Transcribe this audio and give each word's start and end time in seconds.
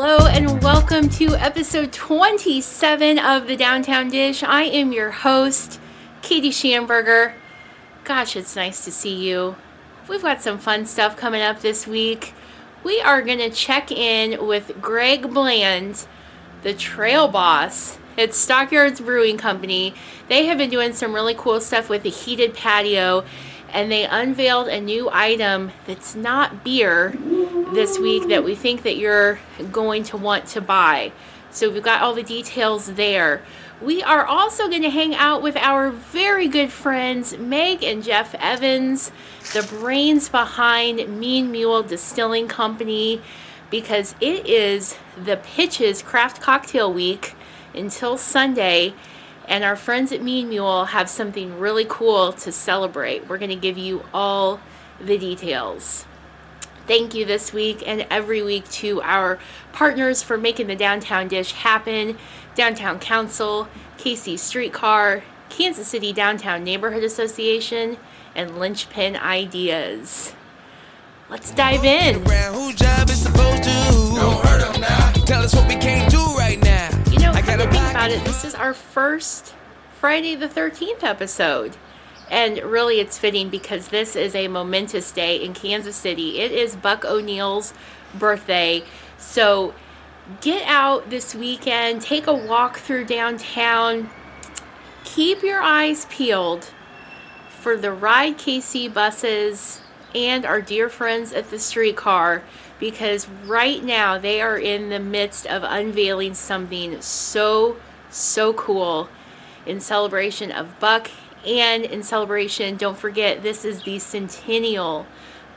Hello 0.00 0.28
and 0.28 0.62
welcome 0.62 1.08
to 1.08 1.34
episode 1.34 1.92
27 1.92 3.18
of 3.18 3.48
the 3.48 3.56
Downtown 3.56 4.08
Dish. 4.08 4.44
I 4.44 4.62
am 4.62 4.92
your 4.92 5.10
host, 5.10 5.80
Katie 6.22 6.50
Schamberger. 6.50 7.32
Gosh, 8.04 8.36
it's 8.36 8.54
nice 8.54 8.84
to 8.84 8.92
see 8.92 9.16
you. 9.28 9.56
We've 10.08 10.22
got 10.22 10.40
some 10.40 10.58
fun 10.58 10.86
stuff 10.86 11.16
coming 11.16 11.42
up 11.42 11.62
this 11.62 11.84
week. 11.84 12.32
We 12.84 13.00
are 13.00 13.22
going 13.22 13.38
to 13.38 13.50
check 13.50 13.90
in 13.90 14.46
with 14.46 14.80
Greg 14.80 15.34
Bland, 15.34 16.06
the 16.62 16.74
trail 16.74 17.26
boss 17.26 17.98
at 18.16 18.34
Stockyards 18.34 19.00
Brewing 19.00 19.36
Company. 19.36 19.94
They 20.28 20.46
have 20.46 20.58
been 20.58 20.70
doing 20.70 20.92
some 20.92 21.12
really 21.12 21.34
cool 21.34 21.60
stuff 21.60 21.88
with 21.88 22.04
the 22.04 22.10
heated 22.10 22.54
patio 22.54 23.24
and 23.72 23.90
they 23.90 24.04
unveiled 24.06 24.68
a 24.68 24.80
new 24.80 25.08
item 25.12 25.72
that's 25.86 26.14
not 26.14 26.64
beer 26.64 27.14
this 27.74 27.98
week 27.98 28.28
that 28.28 28.44
we 28.44 28.54
think 28.54 28.82
that 28.82 28.96
you're 28.96 29.38
going 29.70 30.02
to 30.04 30.16
want 30.16 30.46
to 30.46 30.60
buy. 30.60 31.12
So 31.50 31.70
we've 31.70 31.82
got 31.82 32.02
all 32.02 32.14
the 32.14 32.22
details 32.22 32.86
there. 32.94 33.42
We 33.80 34.02
are 34.02 34.24
also 34.24 34.68
going 34.68 34.82
to 34.82 34.90
hang 34.90 35.14
out 35.14 35.40
with 35.40 35.56
our 35.56 35.90
very 35.90 36.48
good 36.48 36.72
friends 36.72 37.38
Meg 37.38 37.84
and 37.84 38.02
Jeff 38.02 38.34
Evans, 38.34 39.12
the 39.52 39.62
brains 39.62 40.28
behind 40.28 41.18
Mean 41.18 41.52
Mule 41.52 41.82
Distilling 41.82 42.48
Company, 42.48 43.22
because 43.70 44.14
it 44.20 44.46
is 44.46 44.96
the 45.16 45.36
Pitches 45.36 46.02
Craft 46.02 46.40
Cocktail 46.40 46.92
Week 46.92 47.34
until 47.74 48.18
Sunday 48.18 48.94
and 49.48 49.64
our 49.64 49.76
friends 49.76 50.12
at 50.12 50.22
Mean 50.22 50.50
Mule 50.50 50.84
have 50.84 51.08
something 51.08 51.58
really 51.58 51.86
cool 51.88 52.32
to 52.34 52.52
celebrate. 52.52 53.26
We're 53.28 53.38
going 53.38 53.48
to 53.50 53.56
give 53.56 53.78
you 53.78 54.04
all 54.12 54.60
the 55.00 55.18
details. 55.18 56.04
Thank 56.86 57.14
you 57.14 57.24
this 57.24 57.52
week 57.52 57.82
and 57.86 58.06
every 58.10 58.42
week 58.42 58.68
to 58.70 59.02
our 59.02 59.38
partners 59.72 60.22
for 60.22 60.38
making 60.38 60.68
the 60.68 60.76
downtown 60.76 61.28
dish 61.28 61.52
happen 61.52 62.16
Downtown 62.54 62.98
Council, 62.98 63.68
KC 63.98 64.36
Streetcar, 64.36 65.22
Kansas 65.48 65.86
City 65.86 66.12
Downtown 66.12 66.64
Neighborhood 66.64 67.04
Association, 67.04 67.96
and 68.34 68.58
Linchpin 68.58 69.16
Ideas. 69.16 70.34
Let's 71.30 71.52
dive 71.52 71.84
in. 71.84 72.24
To 77.58 77.68
think 77.72 77.90
about 77.90 78.12
it, 78.12 78.24
this 78.24 78.44
is 78.44 78.54
our 78.54 78.72
first 78.72 79.52
Friday 79.98 80.36
the 80.36 80.48
13th 80.48 81.02
episode. 81.02 81.76
And 82.30 82.58
really, 82.58 83.00
it's 83.00 83.18
fitting 83.18 83.48
because 83.48 83.88
this 83.88 84.14
is 84.14 84.36
a 84.36 84.46
momentous 84.46 85.10
day 85.10 85.42
in 85.42 85.54
Kansas 85.54 85.96
City. 85.96 86.38
It 86.38 86.52
is 86.52 86.76
Buck 86.76 87.04
O'Neil's 87.04 87.74
birthday. 88.14 88.84
So 89.16 89.74
get 90.40 90.62
out 90.68 91.10
this 91.10 91.34
weekend, 91.34 92.00
take 92.00 92.28
a 92.28 92.32
walk 92.32 92.78
through 92.78 93.06
downtown. 93.06 94.08
Keep 95.02 95.42
your 95.42 95.60
eyes 95.60 96.06
peeled 96.08 96.70
for 97.48 97.76
the 97.76 97.90
Ride 97.90 98.38
KC 98.38 98.94
buses 98.94 99.80
and 100.14 100.46
our 100.46 100.62
dear 100.62 100.88
friends 100.88 101.32
at 101.32 101.50
the 101.50 101.58
streetcar 101.58 102.44
because 102.78 103.28
right 103.28 103.82
now 103.82 104.18
they 104.18 104.40
are 104.40 104.58
in 104.58 104.88
the 104.90 105.00
midst 105.00 105.46
of 105.46 105.62
unveiling 105.64 106.34
something 106.34 107.00
so, 107.00 107.76
so 108.10 108.52
cool 108.52 109.08
in 109.66 109.80
celebration 109.80 110.50
of 110.50 110.78
Buck 110.80 111.10
and 111.46 111.84
in 111.84 112.02
celebration, 112.02 112.76
don't 112.76 112.98
forget, 112.98 113.42
this 113.42 113.64
is 113.64 113.82
the 113.82 113.98
centennial 113.98 115.06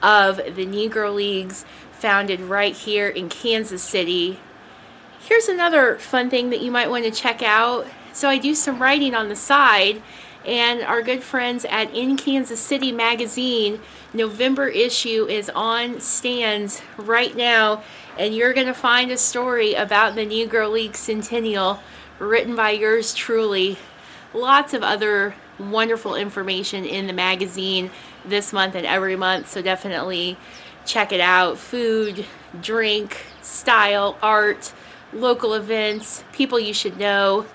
of 0.01 0.37
the 0.37 0.65
Negro 0.65 1.13
Leagues 1.13 1.65
founded 1.91 2.39
right 2.39 2.75
here 2.75 3.07
in 3.07 3.29
Kansas 3.29 3.83
City. 3.83 4.39
Here's 5.19 5.47
another 5.47 5.97
fun 5.97 6.29
thing 6.29 6.49
that 6.49 6.61
you 6.61 6.71
might 6.71 6.89
want 6.89 7.05
to 7.05 7.11
check 7.11 7.41
out. 7.43 7.87
So, 8.13 8.27
I 8.29 8.37
do 8.37 8.53
some 8.55 8.81
writing 8.81 9.15
on 9.15 9.29
the 9.29 9.35
side, 9.35 10.01
and 10.45 10.81
our 10.81 11.01
good 11.01 11.21
friends 11.21 11.65
at 11.65 11.93
In 11.93 12.17
Kansas 12.17 12.59
City 12.59 12.91
magazine 12.91 13.79
November 14.13 14.67
issue 14.67 15.27
is 15.29 15.49
on 15.53 15.99
stands 15.99 16.81
right 16.97 17.35
now, 17.35 17.83
and 18.17 18.35
you're 18.35 18.53
going 18.53 18.67
to 18.67 18.73
find 18.73 19.11
a 19.11 19.17
story 19.17 19.73
about 19.73 20.15
the 20.15 20.25
Negro 20.25 20.69
League 20.71 20.95
Centennial 20.95 21.79
written 22.19 22.55
by 22.55 22.71
yours 22.71 23.13
truly. 23.13 23.77
Lots 24.33 24.73
of 24.73 24.83
other 24.83 25.35
wonderful 25.59 26.15
information 26.15 26.85
in 26.85 27.07
the 27.07 27.13
magazine 27.13 27.91
this 28.25 28.51
month 28.51 28.75
and 28.75 28.85
every 28.85 29.15
month, 29.15 29.49
so 29.49 29.61
definitely 29.61 30.37
check 30.85 31.11
it 31.11 31.21
out. 31.21 31.57
Food, 31.57 32.25
drink, 32.61 33.25
style, 33.41 34.17
art, 34.21 34.73
local 35.13 35.53
events, 35.53 36.23
people 36.33 36.59
you 36.59 36.73
should 36.73 36.97
know, 36.97 37.45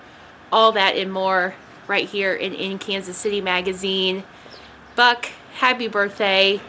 all 0.51 0.71
that 0.71 0.95
and 0.95 1.11
more 1.11 1.53
right 1.87 2.07
here 2.07 2.33
in, 2.33 2.53
in 2.53 2.79
Kansas 2.79 3.17
City 3.17 3.41
Magazine. 3.41 4.23
Buck, 4.95 5.29
happy 5.55 5.87
birthday. 5.87 6.61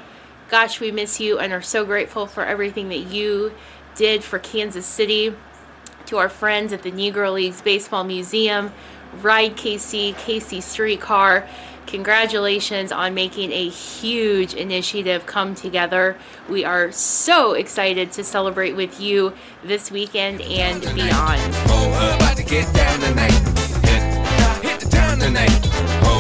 Gosh, 0.50 0.80
we 0.80 0.90
miss 0.90 1.20
you 1.20 1.38
and 1.38 1.52
are 1.52 1.62
so 1.62 1.84
grateful 1.84 2.26
for 2.26 2.44
everything 2.44 2.88
that 2.88 2.98
you 3.12 3.52
did 3.94 4.24
for 4.24 4.38
Kansas 4.38 4.86
City. 4.86 5.34
To 6.06 6.16
our 6.16 6.30
friends 6.30 6.72
at 6.72 6.82
the 6.82 6.90
Negro 6.90 7.34
Leagues 7.34 7.60
Baseball 7.60 8.02
Museum, 8.02 8.72
Ride 9.20 9.56
KC, 9.56 10.14
KC 10.14 10.62
Streetcar, 10.62 11.46
congratulations 11.86 12.92
on 12.92 13.12
making 13.12 13.52
a 13.52 13.68
huge 13.68 14.54
initiative 14.54 15.26
come 15.26 15.54
together. 15.54 16.16
We 16.48 16.64
are 16.64 16.92
so 16.92 17.52
excited 17.52 18.12
to 18.12 18.24
celebrate 18.24 18.72
with 18.72 19.00
you 19.00 19.34
this 19.64 19.90
weekend 19.90 20.40
and 20.40 20.80
beyond. 20.94 21.54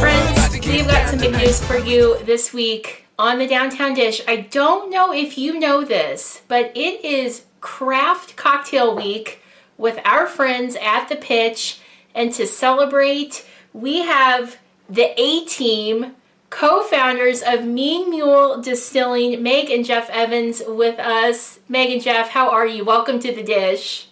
Friends, 0.00 0.66
we've 0.66 0.86
got 0.86 1.08
some 1.08 1.18
big 1.18 1.32
news 1.32 1.64
for 1.64 1.78
you 1.78 2.18
this 2.24 2.52
week 2.52 3.06
on 3.18 3.38
the 3.38 3.46
Downtown 3.46 3.94
Dish. 3.94 4.20
I 4.26 4.36
don't 4.36 4.90
know 4.90 5.12
if 5.12 5.38
you 5.38 5.58
know 5.58 5.84
this, 5.84 6.42
but 6.48 6.72
it 6.74 7.04
is 7.04 7.44
Craft 7.60 8.36
Cocktail 8.36 8.94
Week 8.94 9.42
with 9.76 10.00
our 10.04 10.26
friends 10.26 10.76
at 10.80 11.08
the 11.08 11.16
pitch. 11.16 11.80
And 12.14 12.32
to 12.34 12.46
celebrate, 12.46 13.46
we 13.72 14.02
have 14.02 14.58
the 14.88 15.12
A 15.20 15.44
team, 15.44 16.14
co 16.50 16.82
founders 16.82 17.42
of 17.42 17.64
Mean 17.64 18.10
Mule 18.10 18.60
Distilling, 18.60 19.42
Meg 19.42 19.70
and 19.70 19.84
Jeff 19.84 20.10
Evans, 20.10 20.62
with 20.66 20.98
us. 20.98 21.60
Meg 21.68 21.90
and 21.90 22.02
Jeff, 22.02 22.30
how 22.30 22.50
are 22.50 22.66
you? 22.66 22.84
Welcome 22.84 23.18
to 23.20 23.32
the 23.32 23.42
dish. 23.42 24.08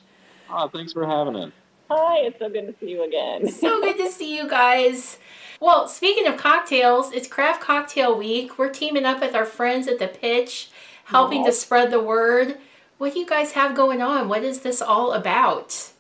Oh, 0.51 0.69
thanks 0.69 0.93
for 0.93 1.07
having 1.07 1.37
us. 1.37 1.53
Hi, 1.89 2.19
it's 2.19 2.39
so 2.39 2.49
good 2.49 2.67
to 2.67 2.75
see 2.81 2.91
you 2.91 3.05
again. 3.05 3.49
so 3.53 3.81
good 3.81 3.97
to 3.99 4.11
see 4.11 4.37
you 4.37 4.49
guys. 4.49 5.19
Well, 5.61 5.89
speaking 5.89 6.27
of 6.27 6.37
cocktails, 6.37 7.13
it's 7.13 7.29
Craft 7.29 7.63
Cocktail 7.63 8.17
Week. 8.17 8.59
We're 8.59 8.73
teaming 8.73 9.05
up 9.05 9.21
with 9.21 9.35
our 9.35 9.45
friends 9.45 9.87
at 9.87 9.99
the 9.99 10.09
pitch, 10.09 10.71
helping 11.05 11.43
Aww. 11.43 11.47
to 11.47 11.53
spread 11.53 11.91
the 11.91 12.01
word. 12.01 12.59
What 12.99 13.15
do 13.15 13.21
you 13.21 13.27
guys 13.27 13.53
have 13.53 13.77
going 13.77 14.03
on? 14.03 14.29
What 14.29 14.43
is 14.43 14.61
this 14.61 14.83
all 14.83 15.13
about? 15.13 15.93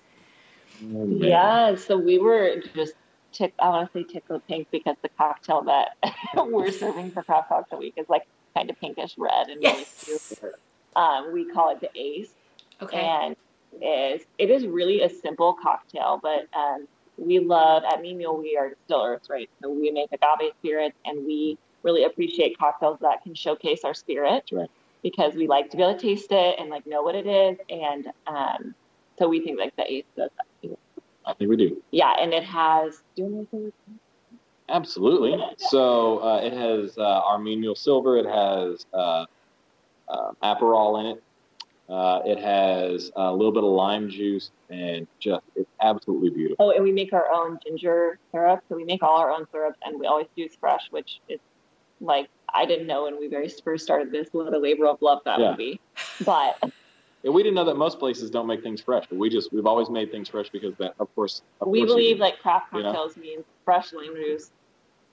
Yeah, 0.81 1.77
so 1.77 1.97
we 1.97 2.19
were 2.19 2.63
just 2.75 2.95
tick. 3.33 3.55
I 3.59 3.69
want 3.69 3.93
to 3.93 3.99
say 3.99 4.13
tickle 4.13 4.41
pink 4.41 4.69
because 4.71 4.97
the 5.03 5.09
cocktail 5.11 5.63
that 5.63 5.97
we're 6.49 6.71
serving 6.71 7.13
for 7.13 7.23
Craft 7.23 7.49
Cocktail 7.49 7.79
Week 7.79 7.95
is 7.97 8.09
like 8.09 8.27
kind 8.55 8.69
of 8.71 8.79
pinkish 8.81 9.17
red 9.17 9.49
and 9.49 9.63
yes. 9.63 10.05
really 10.07 10.19
cute. 10.41 10.55
Um, 10.97 11.33
we 11.33 11.45
call 11.51 11.71
it 11.73 11.81
the 11.81 11.91
Ace. 11.95 12.31
Okay. 12.83 12.99
And 12.99 13.37
is 13.83 14.23
it 14.39 14.51
is 14.51 14.67
really 14.67 15.03
a 15.03 15.09
simple 15.09 15.57
cocktail, 15.63 16.21
but 16.23 16.47
um, 16.57 16.87
we 17.19 17.39
love 17.39 17.83
at 17.91 18.01
Mean 18.01 18.19
Mule 18.19 18.39
we 18.39 18.57
are 18.57 18.71
distillers, 18.71 19.23
right? 19.29 19.49
So 19.63 19.71
we 19.71 19.91
make 19.91 20.11
agave 20.13 20.53
spirits, 20.59 20.97
and 21.05 21.25
we 21.27 21.59
really 21.83 22.05
appreciate 22.05 22.59
cocktails 22.59 22.99
that 23.01 23.23
can 23.23 23.35
showcase 23.35 23.81
our 23.85 23.95
spirit, 23.95 24.45
right? 24.53 24.71
Because 25.03 25.35
we 25.35 25.47
like 25.47 25.71
to 25.71 25.77
be 25.77 25.83
able 25.83 25.95
to 25.95 26.01
taste 26.01 26.33
it 26.33 26.57
and 26.59 26.71
like 26.71 26.87
know 26.87 27.03
what 27.03 27.15
it 27.15 27.27
is, 27.27 27.59
and 27.71 28.09
um, 28.27 28.75
so 29.19 29.29
we 29.29 29.41
think 29.41 29.59
like 29.59 29.75
the 29.77 29.91
Ace 29.91 30.05
does 30.17 30.31
that. 30.37 30.77
I 31.25 31.35
think 31.35 31.51
we 31.51 31.57
do. 31.57 31.83
Yeah, 31.91 32.15
and 32.19 32.33
it 32.33 32.45
has. 32.45 33.03
Do 33.17 33.23
you 33.23 33.29
want 33.51 33.75
Absolutely. 34.69 35.39
So 35.59 36.19
uh, 36.19 36.41
it 36.43 36.53
has 36.53 36.99
uh, 36.99 37.03
our 37.03 37.39
Mean 37.39 37.61
Mule 37.61 37.75
Silver. 37.75 38.17
It 38.17 38.27
has 38.27 38.85
uh, 38.93 39.27
uh 40.09 40.33
Aperol 40.43 41.01
in 41.01 41.07
it. 41.07 41.23
Uh, 41.89 42.21
it 42.25 42.39
has 42.39 43.13
a 43.15 43.33
little 43.33 43.53
bit 43.53 43.63
of 43.63 43.71
lime 43.71 44.11
juice 44.11 44.51
and 44.71 45.07
just 45.21 45.45
it's 45.55 45.71
absolutely 45.81 46.31
beautiful. 46.31 46.67
Oh, 46.67 46.71
and 46.73 46.83
we 46.83 46.91
make 46.91 47.13
our 47.13 47.31
own 47.31 47.59
ginger 47.65 48.19
syrup. 48.33 48.61
So 48.69 48.77
we 48.77 48.85
make 48.85 49.03
all 49.03 49.19
our 49.19 49.31
own 49.31 49.47
syrups 49.53 49.79
and 49.85 49.99
we 50.01 50.07
always 50.07 50.27
use 50.35 50.57
fresh, 50.59 50.83
which 50.91 51.21
is 51.29 51.39
like 52.01 52.29
I 52.53 52.67
didn't 52.67 52.87
know 52.87 53.05
when 53.05 53.19
we 53.19 53.29
very 53.29 53.49
first 53.49 53.85
started 53.85 54.11
this 54.11 54.29
what 54.33 54.53
a 54.53 54.59
labor 54.59 54.87
of 54.87 55.01
love 55.01 55.21
that 55.25 55.39
yeah. 55.39 55.51
would 55.51 55.59
be. 55.59 55.81
But 56.25 56.59
and 57.25 57.35
we 57.35 57.43
didn't 57.43 57.55
know 57.55 57.65
that 57.65 57.77
most 57.77 57.99
places 57.99 58.31
don't 58.31 58.47
make 58.47 58.63
things 58.63 58.81
fresh, 58.81 59.05
but 59.09 59.19
we 59.19 59.29
just 59.29 59.53
we've 59.53 59.67
always 59.67 59.89
made 59.89 60.11
things 60.11 60.29
fresh 60.29 60.51
because 60.51 60.75
that 60.79 60.95
of 60.99 61.15
course 61.15 61.43
of 61.61 61.69
we 61.69 61.81
course 61.81 61.93
believe 61.93 62.19
like 62.19 62.41
craft 62.41 62.71
cocktails 62.71 63.17
you 63.17 63.23
know? 63.23 63.29
means 63.29 63.45
fresh 63.65 63.93
lime 63.93 64.15
juice, 64.15 64.51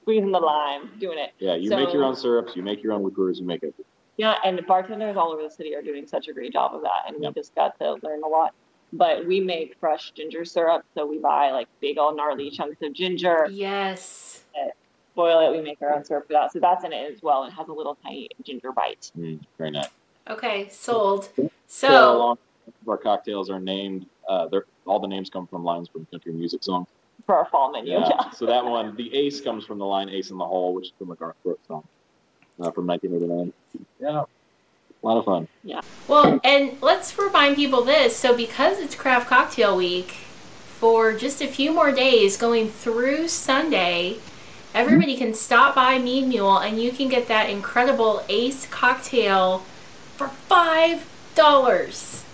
squeezing 0.02 0.32
the 0.32 0.40
lime, 0.40 0.92
doing 1.00 1.20
it. 1.20 1.34
Yeah, 1.40 1.56
you 1.56 1.70
so, 1.70 1.78
make 1.78 1.94
your 1.94 2.04
own 2.04 2.16
syrups, 2.16 2.56
you 2.56 2.64
make 2.64 2.82
your 2.82 2.94
own 2.94 3.04
liqueurs, 3.04 3.40
you 3.40 3.46
make 3.46 3.64
it. 3.64 3.76
Yeah, 4.18 4.36
and 4.46 4.66
bartenders 4.68 5.18
all 5.18 5.32
over 5.32 5.42
the 5.42 5.50
city 5.50 5.76
are 5.76 5.82
doing 5.82 6.06
such 6.06 6.28
a 6.28 6.34
great 6.34 6.54
job 6.54 6.76
of 6.76 6.82
that, 6.82 7.04
and 7.08 7.22
yep. 7.22 7.34
we 7.36 7.42
just 7.42 7.56
got 7.56 7.78
to 7.80 7.98
learn 8.04 8.22
a 8.24 8.28
lot. 8.28 8.54
But 8.92 9.26
we 9.26 9.40
make 9.40 9.76
fresh 9.80 10.12
ginger 10.12 10.46
syrup, 10.46 10.86
so 10.94 11.06
we 11.06 11.18
buy 11.18 11.52
like 11.52 11.68
big 11.82 11.98
old 11.98 12.16
gnarly 12.16 12.52
chunks 12.52 12.78
of 12.84 12.94
ginger. 12.94 13.48
Yes. 13.50 14.44
Boil 15.16 15.48
it. 15.48 15.56
We 15.56 15.64
make 15.64 15.82
our 15.82 15.94
own 15.94 16.06
syrup 16.06 16.28
for 16.28 16.34
that, 16.34 16.52
so 16.52 16.60
that's 16.60 16.84
in 16.84 16.94
it 16.94 17.12
as 17.12 17.22
well. 17.22 17.44
It 17.44 17.52
has 17.52 17.68
a 17.70 17.74
little 17.74 17.98
tiny 18.04 18.30
ginger 18.44 18.72
bite. 18.72 19.12
Mm, 19.18 19.40
very 19.58 19.72
nice. 19.72 19.90
Okay, 20.30 20.70
sold. 20.70 21.30
So, 21.68 22.38
our 22.88 22.98
cocktails 22.98 23.50
are 23.50 23.60
named. 23.60 24.06
Uh, 24.28 24.48
they're 24.48 24.66
all 24.86 25.00
the 25.00 25.08
names 25.08 25.30
come 25.30 25.48
from 25.48 25.64
lines 25.64 25.90
from 25.90 26.06
country 26.08 26.34
music 26.34 26.64
songs. 26.64 26.88
For 27.26 27.36
our 27.36 27.46
fall 27.46 27.72
menu. 27.72 27.94
Yeah. 27.94 28.10
yeah. 28.10 28.30
so 28.32 28.46
that 28.46 28.66
one, 28.66 28.96
the 28.96 29.14
Ace 29.16 29.42
comes 29.42 29.66
from 29.66 29.80
the 29.80 29.86
line 29.86 30.10
"Ace 30.10 30.32
in 30.32 30.38
the 30.38 30.46
Hole," 30.46 30.74
which 30.74 30.86
is 30.86 30.94
from 30.98 31.12
a 31.12 31.16
Garth 31.16 31.36
Brooks 31.44 31.68
song 31.68 31.84
uh, 32.60 32.72
from 32.72 32.88
1989. 32.88 33.54
Yeah, 34.00 34.24
a 35.04 35.06
lot 35.06 35.18
of 35.18 35.26
fun. 35.26 35.48
Yeah. 35.64 35.82
Well, 36.08 36.40
and 36.44 36.78
let's 36.82 37.18
remind 37.18 37.56
people 37.56 37.84
this. 37.84 38.16
So, 38.16 38.36
because 38.36 38.80
it's 38.80 38.96
Craft 38.96 39.28
Cocktail 39.28 39.76
Week, 39.76 40.12
for 40.84 41.14
just 41.14 41.42
a 41.42 41.48
few 41.48 41.72
more 41.72 41.92
days, 41.92 42.36
going 42.36 42.70
through 42.70 43.30
Sunday, 43.30 44.18
everybody 44.74 45.16
can 45.16 45.34
stop 45.34 45.76
by 45.76 45.98
Mean 45.98 46.28
Mule 46.28 46.58
and 46.58 46.82
you 46.82 46.92
can 46.92 47.08
get 47.08 47.30
that 47.30 47.50
incredible 47.50 48.24
Ace 48.28 48.66
cocktail 48.66 49.60
for 50.18 50.28
five 50.28 51.08
dollars. 51.36 52.26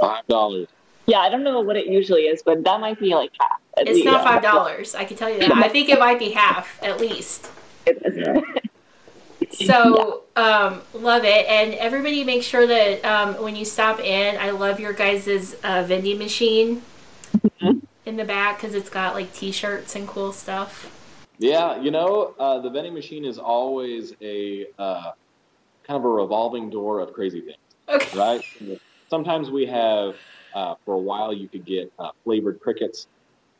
Five 0.00 0.24
dollars. 0.28 0.68
Yeah, 1.06 1.18
I 1.18 1.28
don't 1.28 1.42
know 1.42 1.60
what 1.60 1.76
it 1.76 1.86
usually 1.86 2.22
is, 2.22 2.42
but 2.44 2.62
that 2.62 2.80
might 2.80 3.00
be 3.00 3.14
like 3.14 3.32
half. 3.40 3.58
It's 3.78 3.90
least. 3.90 4.04
not 4.04 4.22
five 4.22 4.42
dollars. 4.42 4.94
I 4.94 5.04
can 5.04 5.16
tell 5.16 5.28
you 5.28 5.40
that. 5.40 5.52
I 5.52 5.68
think 5.68 5.88
it 5.88 5.98
might 5.98 6.20
be 6.20 6.30
half 6.30 6.80
at 6.82 7.00
least. 7.00 7.50
Yeah. 7.86 8.40
So 9.66 10.24
um, 10.36 10.80
love 10.94 11.24
it, 11.24 11.46
and 11.46 11.74
everybody 11.74 12.24
make 12.24 12.42
sure 12.42 12.66
that 12.66 13.04
um, 13.04 13.34
when 13.42 13.56
you 13.56 13.64
stop 13.64 13.98
in, 14.00 14.38
I 14.38 14.50
love 14.50 14.78
your 14.78 14.92
guys' 14.92 15.56
uh, 15.64 15.82
vending 15.86 16.18
machine 16.18 16.82
mm-hmm. 17.36 17.78
in 18.06 18.16
the 18.16 18.24
back 18.24 18.58
because 18.58 18.74
it's 18.74 18.88
got 18.88 19.14
like 19.14 19.32
T-shirts 19.34 19.96
and 19.96 20.06
cool 20.06 20.32
stuff. 20.32 20.90
Yeah, 21.38 21.80
you 21.80 21.90
know, 21.90 22.34
uh, 22.38 22.60
the 22.60 22.70
vending 22.70 22.94
machine 22.94 23.24
is 23.24 23.38
always 23.38 24.14
a 24.20 24.66
uh, 24.78 25.12
kind 25.86 25.98
of 25.98 26.04
a 26.04 26.08
revolving 26.08 26.70
door 26.70 27.00
of 27.00 27.12
crazy 27.12 27.40
things. 27.40 27.56
Okay. 27.88 28.06
Right. 28.16 28.42
Sometimes 29.08 29.50
we 29.50 29.66
have 29.66 30.14
uh, 30.54 30.76
for 30.84 30.94
a 30.94 30.98
while 30.98 31.32
you 31.32 31.48
could 31.48 31.64
get 31.64 31.92
uh, 31.98 32.10
flavored 32.24 32.60
crickets. 32.60 33.08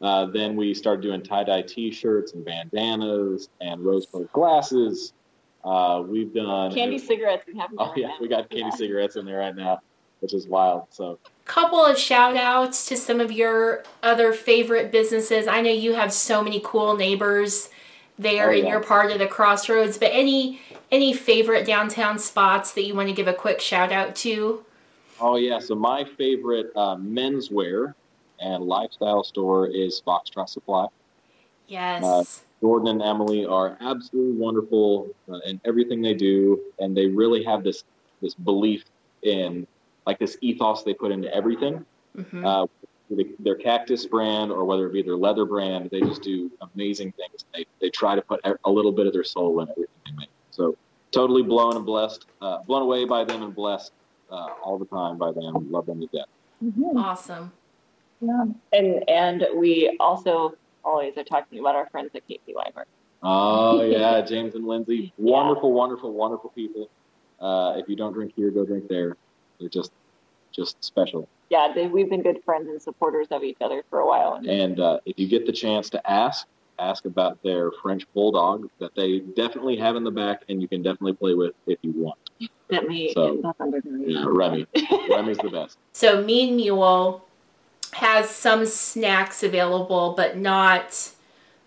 Uh, 0.00 0.26
then 0.26 0.56
we 0.56 0.72
started 0.72 1.02
doing 1.02 1.22
tie 1.22 1.44
dye 1.44 1.62
T-shirts 1.62 2.32
and 2.32 2.44
bandanas 2.44 3.48
and 3.60 3.84
rose 3.84 4.06
colored 4.06 4.32
glasses. 4.32 5.12
Uh, 5.65 6.03
we've 6.07 6.33
done 6.33 6.73
candy 6.73 6.99
cigarettes. 6.99 7.45
We 7.47 7.59
have. 7.59 7.71
Oh 7.79 7.93
yeah, 7.97 8.12
we 8.21 8.29
got 8.29 8.49
candy 8.49 8.65
yeah. 8.65 8.77
cigarettes 8.77 9.17
in 9.17 9.27
there 9.27 9.39
right 9.39 9.55
now, 9.55 9.81
which 10.21 10.35
is 10.35 10.47
wild. 10.47 10.87
So. 10.91 11.19
Couple 11.45 11.85
of 11.85 11.99
shout 11.99 12.37
outs 12.37 12.87
to 12.87 12.97
some 12.97 13.21
of 13.21 13.33
your 13.33 13.83
other 14.03 14.33
favorite 14.33 14.93
businesses. 14.93 15.49
I 15.49 15.61
know 15.61 15.71
you 15.71 15.95
have 15.95 16.12
so 16.12 16.43
many 16.43 16.61
cool 16.65 16.97
neighbors 16.97 17.69
there 18.19 18.51
oh, 18.51 18.55
in 18.55 18.67
your 18.67 18.81
part 18.81 19.11
of 19.11 19.19
the 19.19 19.27
crossroads, 19.27 19.99
but 19.99 20.11
any 20.12 20.61
any 20.91 21.12
favorite 21.12 21.67
downtown 21.67 22.19
spots 22.19 22.73
that 22.73 22.85
you 22.85 22.95
want 22.95 23.09
to 23.09 23.15
give 23.15 23.29
a 23.29 23.35
quick 23.35 23.61
shout 23.61 23.93
out 23.93 24.15
to? 24.17 24.65
Oh 25.21 25.37
yeah, 25.37 25.59
so 25.59 25.75
my 25.75 26.05
favorite 26.05 26.71
uh, 26.77 26.97
menswear 26.97 27.95
and 28.41 28.65
lifestyle 28.65 29.23
store 29.23 29.67
is 29.67 30.01
Foxtrot 30.07 30.49
Supply. 30.49 30.87
Yes. 31.67 32.03
Uh, 32.03 32.25
Jordan 32.61 32.89
and 32.89 33.03
Emily 33.03 33.47
are 33.47 33.77
absolutely 33.81 34.37
wonderful 34.37 35.15
uh, 35.31 35.39
in 35.47 35.61
everything 35.65 36.03
they 36.03 36.15
do, 36.15 36.61
and 36.79 36.97
they 36.97 37.07
really 37.07 37.43
have 37.45 37.65
this 37.65 37.85
this 38.21 38.35
belief 38.35 38.85
in 39.23 39.67
like 40.07 40.19
this 40.19 40.37
ethos 40.41 40.83
they 40.83 40.95
put 40.95 41.11
into 41.11 41.33
everything. 41.35 41.85
Mm-hmm. 42.17 42.45
Uh, 42.45 42.67
their 43.41 43.57
cactus 43.57 44.07
brand 44.07 44.53
or 44.53 44.65
whether 44.65 44.87
it 44.87 44.93
be 44.93 45.03
their 45.03 45.17
leather 45.17 45.45
brand, 45.45 45.91
they 45.91 46.01
just 46.01 46.23
do 46.23 46.51
amazing 46.75 47.12
things. 47.12 47.45
They 47.53 47.67
they 47.81 47.91
try 47.91 48.15
to 48.15 48.23
put 48.23 48.41
a 48.45 48.71
little 48.71 48.93
bit 48.93 49.07
of 49.07 49.12
their 49.12 49.25
soul 49.25 49.61
in 49.61 49.69
everything 49.71 49.95
they 50.07 50.12
make. 50.12 50.29
So 50.51 50.77
totally 51.11 51.43
blown 51.43 51.77
and 51.77 51.85
blessed, 51.85 52.27
uh, 52.41 52.59
blown 52.62 52.83
away 52.83 53.05
by 53.05 53.25
them 53.25 53.43
and 53.43 53.55
blessed 53.55 53.93
uh, 54.31 54.49
all 54.62 54.79
the 54.79 54.85
time 54.87 55.19
by 55.19 55.33
them. 55.33 55.71
Love 55.71 55.87
them 55.87 56.01
to 56.01 56.07
death. 56.07 56.27
Mm-hmm. 56.65 56.97
Awesome. 56.99 57.53
Yeah, 58.21 58.45
and 58.73 59.09
and 59.09 59.47
we 59.57 59.97
also 59.99 60.55
always 60.90 61.16
are 61.16 61.25
talking 61.25 61.58
about 61.58 61.76
our 61.76 61.88
friends 61.90 62.10
at 62.14 62.26
Casey 62.26 62.54
Weimer. 62.54 62.87
Oh 63.22 63.82
yeah, 63.84 64.20
James 64.22 64.54
and 64.54 64.66
Lindsay, 64.66 65.12
wonderful, 65.16 65.70
yeah. 65.70 65.76
wonderful, 65.76 66.12
wonderful 66.12 66.50
people. 66.50 66.90
Uh, 67.40 67.75
if 67.76 67.88
you 67.88 67.96
don't 67.96 68.12
drink 68.12 68.32
here, 68.37 68.50
go 68.50 68.64
drink 68.64 68.88
there. 68.88 69.16
They're 69.58 69.69
just, 69.69 69.92
just 70.52 70.82
special. 70.84 71.28
Yeah, 71.48 71.72
they, 71.75 71.87
we've 71.87 72.10
been 72.10 72.22
good 72.22 72.42
friends 72.44 72.69
and 72.69 72.81
supporters 72.81 73.28
of 73.31 73.42
each 73.42 73.58
other 73.60 73.82
for 73.88 74.00
a 74.00 74.06
while. 74.06 74.40
And 74.46 74.78
uh, 74.78 75.00
if 75.06 75.19
you 75.19 75.26
get 75.26 75.46
the 75.46 75.52
chance 75.52 75.88
to 75.90 76.10
ask, 76.10 76.46
ask 76.78 77.06
about 77.06 77.42
their 77.42 77.70
French 77.82 78.04
bulldog 78.14 78.69
that 78.78 78.94
they 78.94 79.20
definitely 79.20 79.76
have 79.76 79.96
in 79.96 80.04
the 80.04 80.10
back, 80.10 80.42
and 80.48 80.60
you 80.60 80.69
can 80.69 80.82
definitely 80.82 81.14
play 81.14 81.34
with 81.34 81.54
if 81.66 81.78
you 81.82 81.92
want. 81.92 82.19
That 82.69 82.87
may 82.87 83.12
so, 83.12 83.54
under 83.58 83.81
the 83.81 84.04
yeah, 84.06 84.25
Remy. 84.26 84.66
Remy's 85.08 85.38
the 85.38 85.50
best. 85.50 85.78
So 85.92 86.22
Mean 86.22 86.56
Mule 86.56 87.25
has 87.92 88.28
some 88.31 88.66
snacks 88.66 89.42
available, 89.42 90.14
but 90.16 90.37
not 90.37 91.10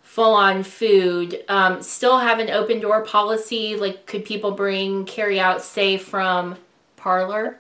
full 0.02 0.34
on 0.34 0.64
food. 0.64 1.44
Um, 1.50 1.82
still 1.82 2.20
have 2.20 2.40
an 2.40 2.50
open 2.50 2.80
door 2.80 3.04
policy. 3.04 3.76
Like, 3.76 4.06
could 4.06 4.26
people 4.26 4.52
bring 4.52 5.06
carry 5.06 5.40
out, 5.40 5.62
say, 5.62 5.98
from 5.98 6.58
Parlor? 6.98 7.60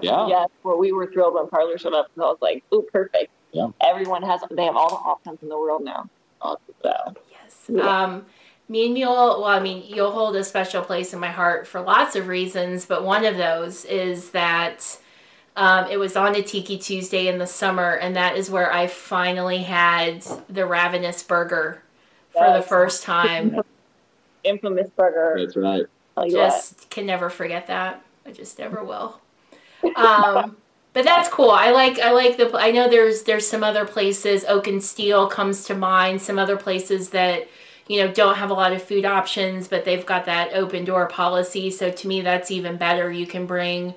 Yeah. 0.00 0.26
Yes. 0.26 0.48
Well, 0.62 0.78
we 0.78 0.92
were 0.92 1.06
thrilled 1.06 1.34
when 1.34 1.48
Parlor 1.48 1.78
showed 1.78 1.94
up. 1.94 2.10
And 2.16 2.24
I 2.24 2.26
was 2.26 2.38
like, 2.40 2.64
"Oh, 2.72 2.82
perfect." 2.82 3.30
Yeah. 3.52 3.68
Everyone 3.80 4.22
has. 4.22 4.40
They 4.50 4.64
have 4.64 4.76
all 4.76 4.88
the 4.88 4.96
options 4.96 5.38
in 5.42 5.48
the 5.48 5.56
world 5.56 5.84
now. 5.84 6.08
So. 6.42 7.14
Yes. 7.30 7.64
Yeah. 7.68 8.02
Um, 8.02 8.26
Mean 8.68 8.94
Mule, 8.94 9.12
well, 9.12 9.44
I 9.44 9.60
mean, 9.60 9.84
you'll 9.86 10.10
hold 10.10 10.36
a 10.36 10.44
special 10.44 10.82
place 10.82 11.12
in 11.12 11.20
my 11.20 11.30
heart 11.30 11.66
for 11.66 11.82
lots 11.82 12.16
of 12.16 12.28
reasons, 12.28 12.86
but 12.86 13.04
one 13.04 13.24
of 13.24 13.36
those 13.36 13.84
is 13.84 14.30
that 14.30 14.98
um, 15.56 15.86
it 15.88 15.98
was 15.98 16.16
on 16.16 16.34
a 16.34 16.42
Tiki 16.42 16.78
Tuesday 16.78 17.28
in 17.28 17.38
the 17.38 17.46
summer, 17.46 17.92
and 17.94 18.16
that 18.16 18.36
is 18.36 18.50
where 18.50 18.72
I 18.72 18.88
finally 18.88 19.58
had 19.58 20.26
the 20.48 20.66
Ravenous 20.66 21.22
Burger 21.22 21.82
for 22.32 22.44
yes. 22.44 22.62
the 22.62 22.68
first 22.68 23.02
time. 23.04 23.60
Infamous 24.42 24.90
burger. 24.90 25.36
That's 25.38 25.56
right. 25.56 25.84
Just 26.28 26.80
what. 26.80 26.90
can 26.90 27.06
never 27.06 27.30
forget 27.30 27.68
that. 27.68 28.04
I 28.26 28.32
just 28.32 28.58
never 28.58 28.82
will. 28.84 29.20
Um, 29.96 30.56
but 30.92 31.04
that's 31.04 31.28
cool. 31.28 31.50
I 31.50 31.70
like 31.70 31.98
I 31.98 32.12
like 32.12 32.36
the. 32.36 32.54
I 32.56 32.70
know 32.70 32.88
there's 32.88 33.22
there's 33.22 33.46
some 33.46 33.64
other 33.64 33.84
places. 33.84 34.44
Oak 34.44 34.66
and 34.66 34.82
Steel 34.82 35.28
comes 35.28 35.64
to 35.64 35.74
mind. 35.74 36.20
Some 36.20 36.38
other 36.38 36.56
places 36.56 37.10
that 37.10 37.48
you 37.88 38.04
know 38.04 38.12
don't 38.12 38.36
have 38.36 38.50
a 38.50 38.54
lot 38.54 38.72
of 38.72 38.82
food 38.82 39.04
options, 39.04 39.68
but 39.68 39.84
they've 39.84 40.04
got 40.04 40.26
that 40.26 40.52
open 40.52 40.84
door 40.84 41.06
policy. 41.06 41.70
So 41.70 41.90
to 41.90 42.08
me, 42.08 42.20
that's 42.20 42.50
even 42.50 42.76
better. 42.76 43.10
You 43.10 43.26
can 43.26 43.46
bring 43.46 43.94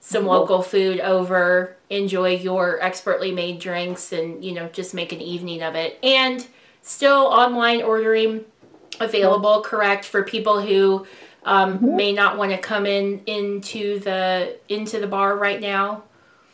some 0.00 0.26
local 0.26 0.62
food 0.62 1.00
over, 1.00 1.76
enjoy 1.90 2.36
your 2.36 2.80
expertly 2.80 3.32
made 3.32 3.58
drinks, 3.58 4.12
and 4.12 4.44
you 4.44 4.52
know 4.52 4.68
just 4.68 4.94
make 4.94 5.12
an 5.12 5.20
evening 5.20 5.62
of 5.62 5.74
it. 5.74 5.98
And 6.02 6.46
still 6.82 7.26
online 7.26 7.82
ordering 7.82 8.44
available, 9.00 9.60
correct, 9.62 10.04
for 10.04 10.22
people 10.22 10.60
who 10.60 11.06
um, 11.44 11.74
mm-hmm. 11.74 11.96
may 11.96 12.12
not 12.12 12.36
want 12.36 12.52
to 12.52 12.58
come 12.58 12.86
in 12.86 13.22
into 13.26 13.98
the 14.00 14.58
into 14.68 15.00
the 15.00 15.06
bar 15.06 15.36
right 15.36 15.60
now. 15.60 16.04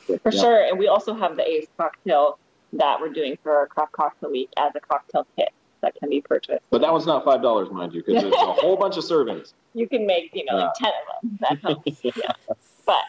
For 0.06 0.18
yeah. 0.30 0.40
sure, 0.40 0.64
and 0.64 0.78
we 0.78 0.88
also 0.88 1.14
have 1.14 1.36
the 1.36 1.48
Ace 1.48 1.66
cocktail 1.78 2.38
that 2.74 3.00
we're 3.00 3.12
doing 3.12 3.38
for 3.42 3.56
our 3.56 3.66
craft 3.66 3.92
cocktail 3.92 4.30
week 4.30 4.50
as 4.58 4.72
a 4.74 4.80
cocktail 4.80 5.26
kit 5.36 5.48
that 5.80 5.94
can 5.94 6.10
be 6.10 6.20
purchased. 6.20 6.62
But 6.70 6.80
that 6.80 6.92
one's 6.92 7.06
not 7.06 7.24
five 7.24 7.42
dollars, 7.42 7.70
mind 7.70 7.94
you, 7.94 8.02
because 8.04 8.24
it's 8.24 8.36
a 8.36 8.38
whole 8.60 8.76
bunch 8.76 8.96
of 8.96 9.04
servings. 9.04 9.54
You 9.74 9.88
can 9.88 10.06
make 10.06 10.30
you 10.34 10.44
know 10.44 10.56
like 10.56 10.74
ten 10.74 10.90
of 10.90 11.22
them. 11.22 11.38
That 11.40 11.58
helps. 11.60 12.04
yeah. 12.04 12.32
But 12.86 13.04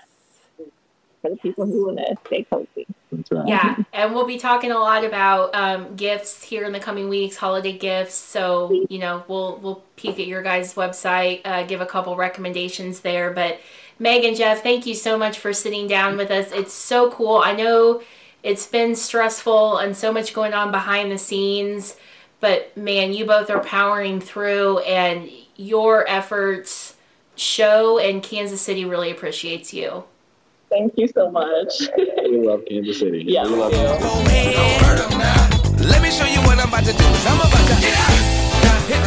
for 1.26 1.32
the 1.32 1.38
people 1.38 1.66
who 1.66 1.88
want 1.88 1.98
to 1.98 2.16
stay 2.26 2.44
cozy. 2.44 2.88
Right. 3.32 3.48
Yeah, 3.48 3.78
and 3.94 4.14
we'll 4.14 4.26
be 4.26 4.38
talking 4.38 4.72
a 4.72 4.78
lot 4.78 5.06
about 5.06 5.56
um, 5.56 5.96
gifts 5.96 6.44
here 6.44 6.66
in 6.66 6.74
the 6.74 6.80
coming 6.80 7.08
weeks, 7.08 7.38
holiday 7.38 7.78
gifts. 7.78 8.16
So 8.16 8.86
you 8.90 9.00
know, 9.00 9.24
we'll 9.28 9.58
we'll 9.58 9.84
peek 9.96 10.20
at 10.20 10.28
your 10.28 10.42
guys' 10.42 10.74
website, 10.74 11.42
uh, 11.46 11.64
give 11.64 11.82
a 11.82 11.86
couple 11.86 12.16
recommendations 12.16 13.00
there. 13.00 13.32
But 13.32 13.60
Megan, 14.00 14.36
Jeff, 14.36 14.62
thank 14.62 14.86
you 14.86 14.94
so 14.94 15.18
much 15.18 15.40
for 15.40 15.54
sitting 15.54 15.88
down 15.88 16.18
with 16.18 16.30
us. 16.30 16.52
It's 16.52 16.74
so 16.74 17.10
cool. 17.12 17.38
I 17.38 17.54
know 17.54 18.02
it's 18.44 18.68
been 18.68 18.96
stressful 18.96 19.78
and 19.78 19.96
so 19.96 20.12
much 20.12 20.34
going 20.34 20.54
on 20.54 20.72
behind 20.72 21.12
the 21.12 21.18
scenes, 21.18 21.96
but 22.42 22.76
man, 22.76 23.14
you 23.14 23.26
both 23.26 23.50
are 23.50 23.64
powering 23.64 24.20
through, 24.20 24.80
and 24.80 25.30
your 25.56 26.08
efforts 26.10 26.96
show, 27.38 27.98
and 27.98 28.22
Kansas 28.22 28.62
City 28.62 28.84
really 28.84 29.10
appreciates 29.10 29.74
you. 29.74 30.04
Thank 30.76 30.98
you 30.98 31.08
so 31.08 31.32
much. 31.32 31.88
we 32.26 32.46
love 32.46 32.66
Kansas 32.68 33.00
City. 33.00 33.24
Yeah. 33.26 33.46
We 33.46 33.56
love 33.56 33.72
Kansas 33.72 34.04
Let 35.80 36.02
me 36.04 36.12
show 36.12 36.26
you 36.26 36.40
what 36.42 36.60
I'm 36.60 36.68
about 36.68 36.84
to 36.84 36.92
do. 36.92 37.06
I'm 37.06 37.40
about 37.40 37.66
to 37.70 37.76
get 37.80 37.96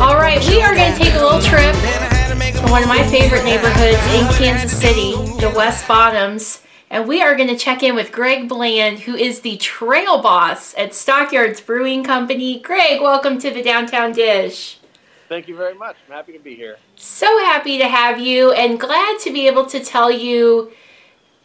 All 0.00 0.14
right, 0.14 0.38
we 0.46 0.62
are 0.62 0.76
going 0.76 0.92
to 0.92 0.96
take 0.96 1.12
a 1.14 1.18
little 1.18 1.40
trip 1.40 1.74
to 1.74 2.70
one 2.70 2.84
of 2.84 2.88
my 2.88 3.02
favorite 3.08 3.44
neighborhoods 3.44 3.98
in 4.14 4.28
Kansas 4.38 4.70
City, 4.70 5.10
the 5.40 5.52
West 5.56 5.88
Bottoms. 5.88 6.62
And 6.88 7.08
we 7.08 7.20
are 7.20 7.34
going 7.34 7.48
to 7.48 7.56
check 7.56 7.82
in 7.82 7.96
with 7.96 8.12
Greg 8.12 8.48
Bland, 8.48 9.00
who 9.00 9.16
is 9.16 9.40
the 9.40 9.56
trail 9.56 10.22
boss 10.22 10.72
at 10.78 10.94
Stockyards 10.94 11.60
Brewing 11.60 12.04
Company. 12.04 12.60
Greg, 12.60 13.00
welcome 13.00 13.40
to 13.40 13.50
the 13.50 13.60
Downtown 13.60 14.12
Dish. 14.12 14.78
Thank 15.28 15.48
you 15.48 15.56
very 15.56 15.74
much. 15.74 15.96
I'm 16.06 16.14
happy 16.14 16.32
to 16.32 16.38
be 16.38 16.54
here. 16.54 16.76
So 16.94 17.26
happy 17.40 17.78
to 17.78 17.88
have 17.88 18.20
you 18.20 18.52
and 18.52 18.78
glad 18.78 19.18
to 19.22 19.32
be 19.32 19.48
able 19.48 19.66
to 19.66 19.84
tell 19.84 20.12
you, 20.12 20.70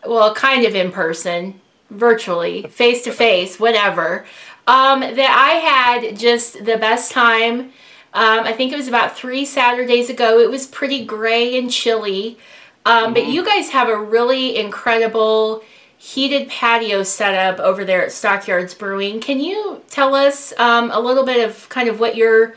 well, 0.05 0.35
kind 0.35 0.63
of 0.63 0.75
in 0.75 0.91
person, 0.91 1.59
virtually, 1.89 2.67
face 2.67 3.03
to 3.05 3.11
face, 3.11 3.59
whatever, 3.59 4.27
um, 4.67 4.99
that 4.99 5.17
I 5.17 6.03
had 6.05 6.19
just 6.19 6.65
the 6.65 6.77
best 6.77 7.11
time 7.11 7.73
um, 8.13 8.45
I 8.45 8.53
think 8.53 8.71
it 8.71 8.77
was 8.77 8.87
about 8.87 9.17
three 9.17 9.43
Saturdays 9.43 10.09
ago. 10.09 10.39
It 10.39 10.49
was 10.49 10.67
pretty 10.67 11.03
gray 11.03 11.57
and 11.57 11.71
chilly. 11.71 12.37
Um, 12.85 13.05
mm-hmm. 13.05 13.13
But 13.13 13.27
you 13.27 13.43
guys 13.43 13.69
have 13.69 13.89
a 13.89 13.97
really 13.97 14.55
incredible 14.55 15.63
heated 15.97 16.49
patio 16.49 17.01
setup 17.01 17.59
over 17.59 17.85
there 17.85 18.03
at 18.03 18.11
Stockyards 18.11 18.73
Brewing. 18.73 19.21
Can 19.21 19.39
you 19.39 19.81
tell 19.89 20.15
us 20.15 20.53
um, 20.59 20.91
a 20.91 20.99
little 20.99 21.25
bit 21.25 21.47
of 21.47 21.69
kind 21.69 21.87
of 21.87 21.99
what 21.99 22.15
your 22.15 22.55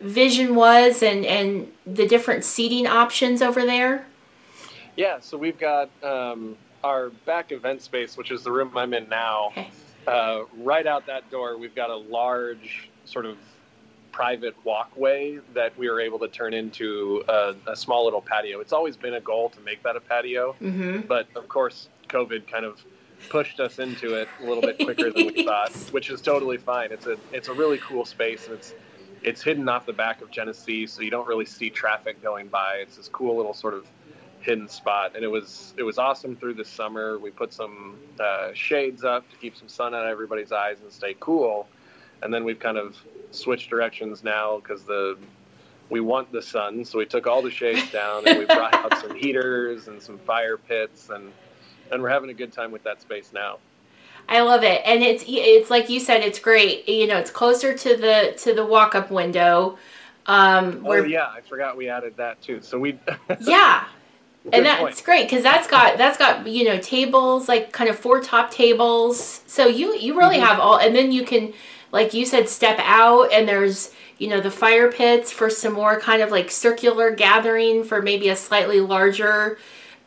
vision 0.00 0.54
was 0.54 1.02
and, 1.02 1.24
and 1.26 1.70
the 1.86 2.06
different 2.06 2.42
seating 2.42 2.86
options 2.86 3.42
over 3.42 3.64
there? 3.64 4.06
Yeah, 4.96 5.20
so 5.20 5.36
we've 5.36 5.58
got 5.58 5.90
um, 6.02 6.56
our 6.82 7.10
back 7.26 7.52
event 7.52 7.82
space, 7.82 8.16
which 8.16 8.30
is 8.30 8.42
the 8.42 8.50
room 8.50 8.76
I'm 8.76 8.94
in 8.94 9.08
now. 9.08 9.48
Okay. 9.48 9.70
Uh, 10.06 10.44
right 10.58 10.86
out 10.86 11.06
that 11.06 11.30
door, 11.30 11.58
we've 11.58 11.74
got 11.74 11.90
a 11.90 11.96
large 11.96 12.88
sort 13.04 13.26
of 13.26 13.36
private 14.16 14.56
walkway 14.64 15.38
that 15.52 15.76
we 15.76 15.90
were 15.90 16.00
able 16.00 16.18
to 16.18 16.26
turn 16.26 16.54
into 16.54 17.22
a, 17.28 17.54
a 17.66 17.76
small 17.76 18.02
little 18.02 18.22
patio. 18.22 18.60
It's 18.60 18.72
always 18.72 18.96
been 18.96 19.12
a 19.12 19.20
goal 19.20 19.50
to 19.50 19.60
make 19.60 19.82
that 19.82 19.94
a 19.94 20.00
patio, 20.00 20.56
mm-hmm. 20.58 21.00
but 21.00 21.28
of 21.36 21.46
course, 21.48 21.90
COVID 22.08 22.50
kind 22.50 22.64
of 22.64 22.82
pushed 23.28 23.60
us 23.60 23.78
into 23.78 24.14
it 24.14 24.26
a 24.40 24.46
little 24.46 24.62
bit 24.62 24.78
quicker 24.78 25.10
than 25.12 25.26
we 25.26 25.44
thought, 25.50 25.70
which 25.90 26.08
is 26.08 26.22
totally 26.22 26.56
fine. 26.56 26.92
It's 26.92 27.06
a 27.06 27.18
it's 27.30 27.48
a 27.48 27.52
really 27.52 27.76
cool 27.76 28.06
space, 28.06 28.46
and 28.46 28.54
it's 28.54 28.72
it's 29.22 29.42
hidden 29.42 29.68
off 29.68 29.84
the 29.84 29.92
back 29.92 30.22
of 30.22 30.30
Genessee, 30.30 30.88
so 30.88 31.02
you 31.02 31.10
don't 31.10 31.28
really 31.28 31.44
see 31.44 31.68
traffic 31.68 32.22
going 32.22 32.48
by. 32.48 32.76
It's 32.80 32.96
this 32.96 33.08
cool 33.08 33.36
little 33.36 33.52
sort 33.52 33.74
of 33.74 33.84
hidden 34.40 34.66
spot, 34.66 35.14
and 35.14 35.24
it 35.24 35.30
was 35.30 35.74
it 35.76 35.82
was 35.82 35.98
awesome 35.98 36.36
through 36.36 36.54
the 36.54 36.64
summer. 36.64 37.18
We 37.18 37.30
put 37.30 37.52
some 37.52 37.98
uh, 38.18 38.54
shades 38.54 39.04
up 39.04 39.30
to 39.30 39.36
keep 39.36 39.58
some 39.58 39.68
sun 39.68 39.94
out 39.94 40.06
of 40.06 40.10
everybody's 40.10 40.52
eyes 40.52 40.78
and 40.82 40.90
stay 40.90 41.14
cool 41.20 41.68
and 42.22 42.32
then 42.32 42.44
we've 42.44 42.58
kind 42.58 42.78
of 42.78 42.96
switched 43.30 43.70
directions 43.70 44.24
now 44.24 44.58
because 44.58 44.84
the 44.84 45.16
we 45.88 46.00
want 46.00 46.32
the 46.32 46.42
sun, 46.42 46.84
so 46.84 46.98
we 46.98 47.06
took 47.06 47.26
all 47.26 47.42
the 47.42 47.50
shades 47.50 47.90
down 47.92 48.26
and 48.26 48.38
we 48.38 48.44
brought 48.44 48.74
out 48.74 48.98
some 48.98 49.14
heaters 49.20 49.86
and 49.88 50.02
some 50.02 50.18
fire 50.18 50.56
pits, 50.56 51.10
and 51.10 51.32
and 51.92 52.02
we're 52.02 52.08
having 52.08 52.30
a 52.30 52.34
good 52.34 52.52
time 52.52 52.72
with 52.72 52.82
that 52.84 53.00
space 53.00 53.32
now. 53.32 53.58
I 54.28 54.40
love 54.40 54.64
it, 54.64 54.82
and 54.84 55.02
it's 55.02 55.24
it's 55.26 55.70
like 55.70 55.88
you 55.88 56.00
said, 56.00 56.22
it's 56.22 56.38
great. 56.38 56.88
You 56.88 57.06
know, 57.06 57.18
it's 57.18 57.30
closer 57.30 57.76
to 57.76 57.96
the 57.96 58.34
to 58.38 58.54
the 58.54 58.64
walk 58.64 58.94
up 58.94 59.10
window. 59.10 59.78
Um, 60.26 60.84
oh 60.84 61.04
yeah, 61.04 61.28
I 61.28 61.40
forgot 61.40 61.76
we 61.76 61.88
added 61.88 62.16
that 62.16 62.42
too. 62.42 62.60
So 62.60 62.78
we 62.78 62.98
yeah, 63.40 63.84
and 64.52 64.66
that's 64.66 64.80
point. 64.80 65.04
great 65.04 65.28
because 65.28 65.44
that's 65.44 65.68
got 65.68 65.96
that's 65.98 66.18
got 66.18 66.46
you 66.46 66.64
know 66.64 66.78
tables 66.78 67.48
like 67.48 67.72
kind 67.72 67.88
of 67.88 67.96
four 67.96 68.20
top 68.20 68.50
tables. 68.50 69.42
So 69.46 69.66
you 69.66 69.94
you 69.94 70.18
really 70.18 70.36
mm-hmm. 70.36 70.46
have 70.46 70.58
all, 70.58 70.78
and 70.78 70.96
then 70.96 71.12
you 71.12 71.24
can 71.24 71.52
like 71.92 72.14
you 72.14 72.26
said, 72.26 72.48
step 72.48 72.78
out 72.80 73.32
and 73.32 73.48
there's, 73.48 73.92
you 74.18 74.28
know, 74.28 74.40
the 74.40 74.50
fire 74.50 74.90
pits 74.90 75.30
for 75.30 75.50
some 75.50 75.72
more 75.72 76.00
kind 76.00 76.22
of 76.22 76.30
like 76.30 76.50
circular 76.50 77.10
gathering 77.10 77.84
for 77.84 78.02
maybe 78.02 78.28
a 78.28 78.36
slightly 78.36 78.80
larger 78.80 79.58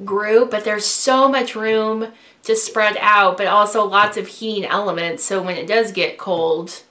group, 0.03 0.51
but 0.51 0.63
there's 0.63 0.85
so 0.85 1.27
much 1.27 1.55
room 1.55 2.11
to 2.43 2.55
spread 2.55 2.97
out, 2.99 3.37
but 3.37 3.47
also 3.47 3.85
lots 3.85 4.17
of 4.17 4.27
heating 4.27 4.65
elements. 4.65 5.23
So 5.23 5.41
when 5.41 5.57
it 5.57 5.67
does 5.67 5.91
get 5.91 6.17
cold, 6.17 6.83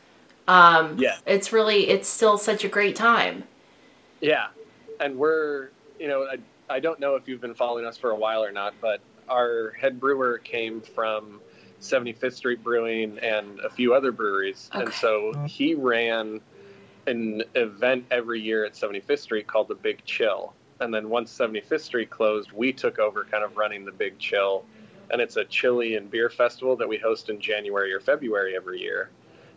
um, 0.47 0.99
yeah, 0.99 1.16
it's 1.26 1.52
really, 1.52 1.88
it's 1.88 2.09
still 2.09 2.38
such 2.38 2.64
a 2.64 2.68
great 2.68 2.97
time. 2.97 3.45
Yeah. 4.21 4.49
And 5.00 5.16
we're, 5.16 5.71
you 5.99 6.09
know, 6.09 6.25
I, 6.25 6.38
I 6.68 6.80
don't 6.80 7.00
know 7.00 7.14
if 7.16 7.28
you've 7.28 7.40
been 7.40 7.54
following 7.54 7.87
us 7.87 7.97
for 7.97 8.11
a 8.11 8.16
while 8.16 8.45
or 8.45 8.52
not, 8.52 8.75
but 8.80 9.00
our 9.28 9.71
head 9.73 10.00
brewer 10.00 10.38
came 10.38 10.80
from 10.80 11.40
75th 11.81 12.35
Street 12.35 12.63
Brewing 12.63 13.19
and 13.19 13.61
a 13.61 13.71
few 13.71 13.95
other 13.95 14.13
breweries. 14.13 14.71
Okay. 14.75 14.85
And 14.85 14.93
so 14.95 15.33
he 15.47 15.75
ran 15.75 16.41
an 17.07 17.43
event 17.55 18.05
every 18.11 18.41
year 18.41 18.65
at 18.65 18.75
75th 18.75 19.21
Street 19.21 19.47
called 19.47 19.69
the 19.69 19.75
Big 19.75 20.05
Chill. 20.05 20.53
And 20.81 20.93
then 20.93 21.09
once 21.09 21.37
75th 21.37 21.81
Street 21.81 22.11
closed, 22.11 22.53
we 22.53 22.73
took 22.73 22.99
over 22.99 23.25
kind 23.25 23.45
of 23.45 23.57
running 23.57 23.85
the 23.85 23.93
Big 23.93 24.19
Chill. 24.19 24.65
And 25.11 25.21
it's 25.21 25.37
a 25.37 25.45
chili 25.45 25.95
and 25.97 26.11
beer 26.11 26.29
festival 26.29 26.77
that 26.77 26.89
we 26.89 26.99
host 26.99 27.31
in 27.31 27.41
January 27.41 27.93
or 27.93 28.01
February 28.01 28.55
every 28.55 28.81
year. 28.81 29.11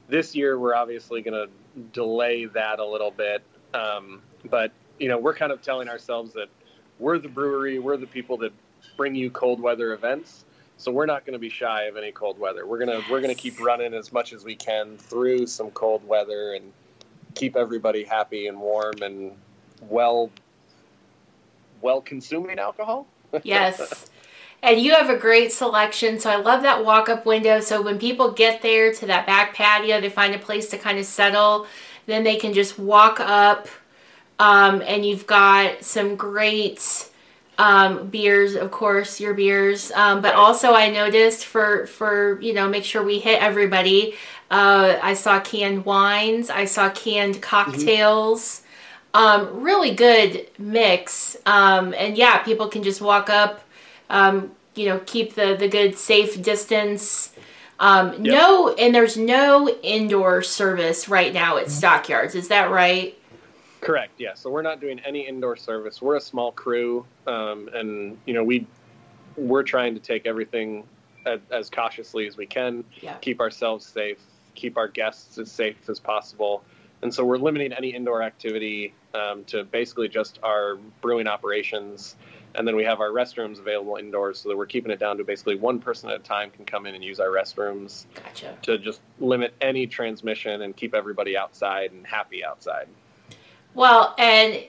This 0.07 0.33
year, 0.35 0.57
we're 0.57 0.75
obviously 0.75 1.21
going 1.21 1.33
to 1.33 1.81
delay 1.93 2.45
that 2.45 2.79
a 2.79 2.85
little 2.85 3.11
bit. 3.11 3.43
Um, 3.73 4.21
but, 4.49 4.71
you 4.99 5.09
know, 5.09 5.17
we're 5.17 5.35
kind 5.35 5.51
of 5.51 5.61
telling 5.61 5.89
ourselves 5.89 6.33
that 6.33 6.49
we're 6.99 7.17
the 7.17 7.27
brewery, 7.27 7.79
we're 7.79 7.97
the 7.97 8.07
people 8.07 8.37
that 8.37 8.53
bring 8.95 9.15
you 9.15 9.29
cold 9.29 9.59
weather 9.59 9.93
events 9.93 10.45
so 10.81 10.91
we're 10.91 11.05
not 11.05 11.25
going 11.25 11.33
to 11.33 11.39
be 11.39 11.49
shy 11.49 11.83
of 11.83 11.95
any 11.95 12.11
cold 12.11 12.39
weather. 12.39 12.65
We're 12.65 12.79
gonna 12.79 13.01
we're 13.09 13.21
gonna 13.21 13.35
keep 13.35 13.61
running 13.61 13.93
as 13.93 14.11
much 14.11 14.33
as 14.33 14.43
we 14.43 14.55
can 14.55 14.97
through 14.97 15.45
some 15.45 15.69
cold 15.71 16.05
weather 16.07 16.55
and 16.55 16.73
keep 17.35 17.55
everybody 17.55 18.03
happy 18.03 18.47
and 18.47 18.59
warm 18.59 18.95
and 19.03 19.33
well 19.81 20.31
well 21.83 22.01
consuming 22.01 22.57
alcohol. 22.57 23.05
yes. 23.43 24.09
And 24.63 24.81
you 24.81 24.93
have 24.93 25.09
a 25.09 25.17
great 25.17 25.51
selection. 25.51 26.19
So 26.19 26.31
I 26.31 26.37
love 26.37 26.63
that 26.63 26.83
walk 26.83 27.09
up 27.09 27.27
window. 27.27 27.59
So 27.59 27.81
when 27.83 27.99
people 27.99 28.31
get 28.31 28.63
there 28.63 28.91
to 28.91 29.05
that 29.05 29.27
back 29.27 29.53
patio, 29.53 30.01
they 30.01 30.09
find 30.09 30.33
a 30.33 30.39
place 30.39 30.67
to 30.69 30.79
kind 30.79 30.97
of 30.97 31.05
settle. 31.05 31.67
Then 32.07 32.23
they 32.23 32.37
can 32.37 32.53
just 32.53 32.79
walk 32.79 33.19
up. 33.19 33.67
Um, 34.39 34.81
and 34.85 35.05
you've 35.05 35.27
got 35.27 35.83
some 35.83 36.15
great 36.15 37.10
um, 37.57 38.07
beers, 38.07 38.55
of 38.55 38.71
course, 38.71 39.19
your 39.19 39.33
beers. 39.33 39.91
Um, 39.91 40.21
but 40.21 40.33
also, 40.35 40.73
I 40.73 40.89
noticed 40.89 41.45
for 41.45 41.85
for 41.87 42.41
you 42.41 42.53
know 42.53 42.67
make 42.67 42.83
sure 42.83 43.03
we 43.03 43.19
hit 43.19 43.41
everybody. 43.41 44.15
Uh, 44.49 44.97
I 45.01 45.13
saw 45.13 45.39
canned 45.39 45.85
wines. 45.85 46.49
I 46.49 46.65
saw 46.65 46.89
canned 46.89 47.41
cocktails. 47.41 48.41
Mm-hmm. 48.61 48.67
Um, 49.13 49.61
really 49.61 49.93
good 49.93 50.47
mix. 50.57 51.35
Um, 51.45 51.93
and 51.97 52.17
yeah, 52.17 52.39
people 52.39 52.67
can 52.67 52.83
just 52.83 53.01
walk 53.01 53.29
up. 53.29 53.61
Um, 54.09 54.51
you 54.75 54.87
know, 54.87 54.99
keep 55.05 55.35
the 55.35 55.55
the 55.57 55.67
good 55.67 55.97
safe 55.97 56.41
distance. 56.41 57.33
Um, 57.79 58.13
yep. 58.13 58.19
No, 58.19 58.73
and 58.73 58.93
there's 58.93 59.17
no 59.17 59.67
indoor 59.81 60.43
service 60.43 61.09
right 61.09 61.33
now 61.33 61.57
at 61.57 61.71
Stockyards. 61.71 62.35
Is 62.35 62.49
that 62.49 62.69
right? 62.69 63.17
Correct. 63.81 64.13
Yeah. 64.19 64.35
So 64.35 64.49
we're 64.49 64.61
not 64.61 64.79
doing 64.79 64.99
any 64.99 65.27
indoor 65.27 65.55
service. 65.55 66.01
We're 66.01 66.15
a 66.15 66.21
small 66.21 66.51
crew, 66.51 67.05
um, 67.25 67.67
and 67.73 68.17
you 68.25 68.33
know 68.33 68.43
we 68.43 68.67
we're 69.35 69.63
trying 69.63 69.95
to 69.95 69.99
take 69.99 70.27
everything 70.27 70.83
as, 71.25 71.39
as 71.51 71.69
cautiously 71.69 72.27
as 72.27 72.37
we 72.37 72.45
can, 72.45 72.83
yeah. 73.01 73.15
keep 73.15 73.39
ourselves 73.39 73.85
safe, 73.85 74.19
keep 74.55 74.77
our 74.77 74.87
guests 74.87 75.37
as 75.37 75.51
safe 75.51 75.89
as 75.89 75.99
possible, 75.99 76.63
and 77.01 77.13
so 77.13 77.25
we're 77.25 77.37
limiting 77.37 77.73
any 77.73 77.89
indoor 77.89 78.21
activity 78.21 78.93
um, 79.13 79.43
to 79.45 79.63
basically 79.63 80.07
just 80.07 80.39
our 80.43 80.75
brewing 81.01 81.27
operations. 81.27 82.15
And 82.53 82.67
then 82.67 82.75
we 82.75 82.83
have 82.83 82.99
our 82.99 83.11
restrooms 83.11 83.59
available 83.59 83.95
indoors, 83.95 84.39
so 84.39 84.49
that 84.49 84.57
we're 84.57 84.65
keeping 84.65 84.91
it 84.91 84.99
down 84.99 85.17
to 85.17 85.23
basically 85.23 85.55
one 85.55 85.79
person 85.79 86.09
at 86.09 86.17
a 86.17 86.19
time 86.19 86.51
can 86.51 86.65
come 86.65 86.85
in 86.85 86.93
and 86.93 87.03
use 87.03 87.19
our 87.21 87.29
restrooms. 87.29 88.05
Gotcha. 88.13 88.57
To 88.63 88.77
just 88.77 88.99
limit 89.21 89.53
any 89.61 89.87
transmission 89.87 90.61
and 90.61 90.75
keep 90.75 90.93
everybody 90.93 91.37
outside 91.37 91.93
and 91.93 92.05
happy 92.05 92.43
outside. 92.43 92.87
Well, 93.73 94.13
and 94.17 94.63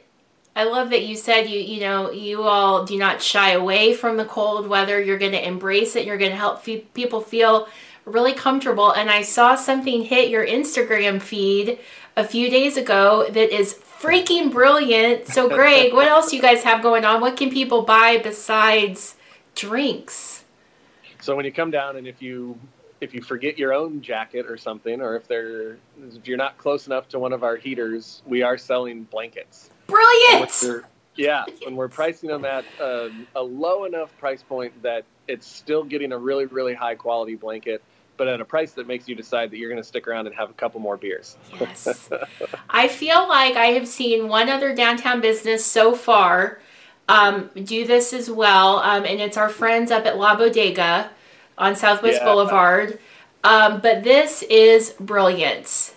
I 0.54 0.64
love 0.64 0.90
that 0.90 1.04
you 1.04 1.16
said 1.16 1.48
you 1.48 1.58
you 1.60 1.80
know 1.80 2.10
you 2.10 2.42
all 2.42 2.84
do 2.84 2.98
not 2.98 3.22
shy 3.22 3.52
away 3.52 3.94
from 3.94 4.16
the 4.16 4.24
cold 4.24 4.66
weather. 4.66 5.00
You're 5.00 5.18
going 5.18 5.32
to 5.32 5.46
embrace 5.46 5.96
it. 5.96 6.06
You're 6.06 6.18
going 6.18 6.30
to 6.30 6.36
help 6.36 6.64
people 6.64 7.20
feel 7.20 7.68
really 8.04 8.32
comfortable. 8.32 8.92
And 8.92 9.10
I 9.10 9.22
saw 9.22 9.54
something 9.54 10.04
hit 10.04 10.28
your 10.28 10.46
Instagram 10.46 11.20
feed 11.20 11.78
a 12.16 12.24
few 12.24 12.50
days 12.50 12.76
ago 12.76 13.26
that 13.30 13.54
is 13.54 13.74
freaking 13.74 14.50
brilliant. 14.50 15.28
So, 15.28 15.48
Greg, 15.48 15.92
what 15.92 16.08
else 16.08 16.32
you 16.32 16.42
guys 16.42 16.62
have 16.64 16.82
going 16.82 17.04
on? 17.04 17.20
What 17.20 17.36
can 17.36 17.50
people 17.50 17.82
buy 17.82 18.18
besides 18.18 19.16
drinks? 19.54 20.44
So 21.20 21.36
when 21.36 21.44
you 21.44 21.52
come 21.52 21.70
down 21.70 21.96
and 21.96 22.06
if 22.06 22.20
you 22.20 22.58
if 23.02 23.12
you 23.12 23.20
forget 23.20 23.58
your 23.58 23.74
own 23.74 24.00
jacket 24.00 24.46
or 24.46 24.56
something, 24.56 25.00
or 25.00 25.16
if 25.16 25.26
they're 25.26 25.76
if 26.14 26.26
you're 26.26 26.38
not 26.38 26.56
close 26.56 26.86
enough 26.86 27.08
to 27.08 27.18
one 27.18 27.32
of 27.32 27.42
our 27.42 27.56
heaters, 27.56 28.22
we 28.26 28.42
are 28.42 28.56
selling 28.56 29.02
blankets. 29.04 29.70
Brilliant. 29.88 30.86
Yeah, 31.16 31.44
when 31.64 31.76
we're 31.76 31.88
pricing 31.88 32.30
them 32.30 32.44
at 32.46 32.64
a, 32.80 33.10
a 33.34 33.42
low 33.42 33.84
enough 33.84 34.16
price 34.18 34.42
point 34.42 34.80
that 34.82 35.04
it's 35.28 35.46
still 35.46 35.82
getting 35.82 36.12
a 36.12 36.18
really 36.18 36.46
really 36.46 36.74
high 36.74 36.94
quality 36.94 37.34
blanket, 37.34 37.82
but 38.16 38.28
at 38.28 38.40
a 38.40 38.44
price 38.44 38.70
that 38.72 38.86
makes 38.86 39.08
you 39.08 39.16
decide 39.16 39.50
that 39.50 39.58
you're 39.58 39.68
going 39.68 39.82
to 39.82 39.86
stick 39.86 40.06
around 40.06 40.28
and 40.28 40.36
have 40.36 40.48
a 40.48 40.54
couple 40.54 40.80
more 40.80 40.96
beers. 40.96 41.36
Yes. 41.58 42.08
I 42.70 42.86
feel 42.86 43.28
like 43.28 43.56
I 43.56 43.66
have 43.66 43.88
seen 43.88 44.28
one 44.28 44.48
other 44.48 44.74
downtown 44.76 45.20
business 45.20 45.66
so 45.66 45.96
far 45.96 46.60
um, 47.08 47.50
do 47.64 47.84
this 47.84 48.12
as 48.12 48.30
well, 48.30 48.76
um, 48.78 49.04
and 49.04 49.20
it's 49.20 49.36
our 49.36 49.48
friends 49.48 49.90
up 49.90 50.06
at 50.06 50.16
La 50.18 50.36
Bodega 50.36 51.10
on 51.62 51.76
Southwest 51.76 52.18
yeah. 52.20 52.24
Boulevard. 52.24 52.98
Um, 53.44 53.80
but 53.80 54.02
this 54.02 54.42
is 54.42 54.90
brilliant. 55.00 55.94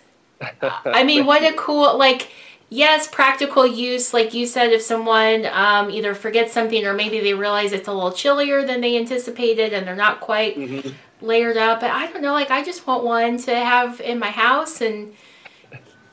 I 0.62 1.04
mean, 1.04 1.26
what 1.26 1.44
a 1.44 1.54
cool, 1.58 1.98
like, 1.98 2.30
yes, 2.70 3.08
practical 3.08 3.66
use. 3.66 4.14
Like 4.14 4.34
you 4.34 4.46
said, 4.46 4.72
if 4.72 4.82
someone 4.82 5.46
um, 5.48 5.90
either 5.90 6.16
forgets 6.16 6.54
something 6.54 6.86
or 6.86 6.94
maybe 6.94 7.20
they 7.20 7.34
realize 7.34 7.72
it's 7.72 7.88
a 7.88 7.94
little 7.94 8.12
chillier 8.12 8.66
than 8.66 8.82
they 8.82 8.98
anticipated 8.98 9.74
and 9.74 9.88
they're 9.88 9.96
not 9.96 10.22
quite 10.22 10.58
mm-hmm. 10.58 10.90
layered 11.26 11.58
up. 11.58 11.82
But 11.82 11.92
I 11.92 12.12
don't 12.12 12.22
know, 12.22 12.34
like, 12.34 12.52
I 12.52 12.64
just 12.64 12.88
want 12.88 13.04
one 13.04 13.38
to 13.40 13.56
have 13.56 14.02
in 14.02 14.20
my 14.20 14.32
house 14.32 14.82
and, 14.82 15.14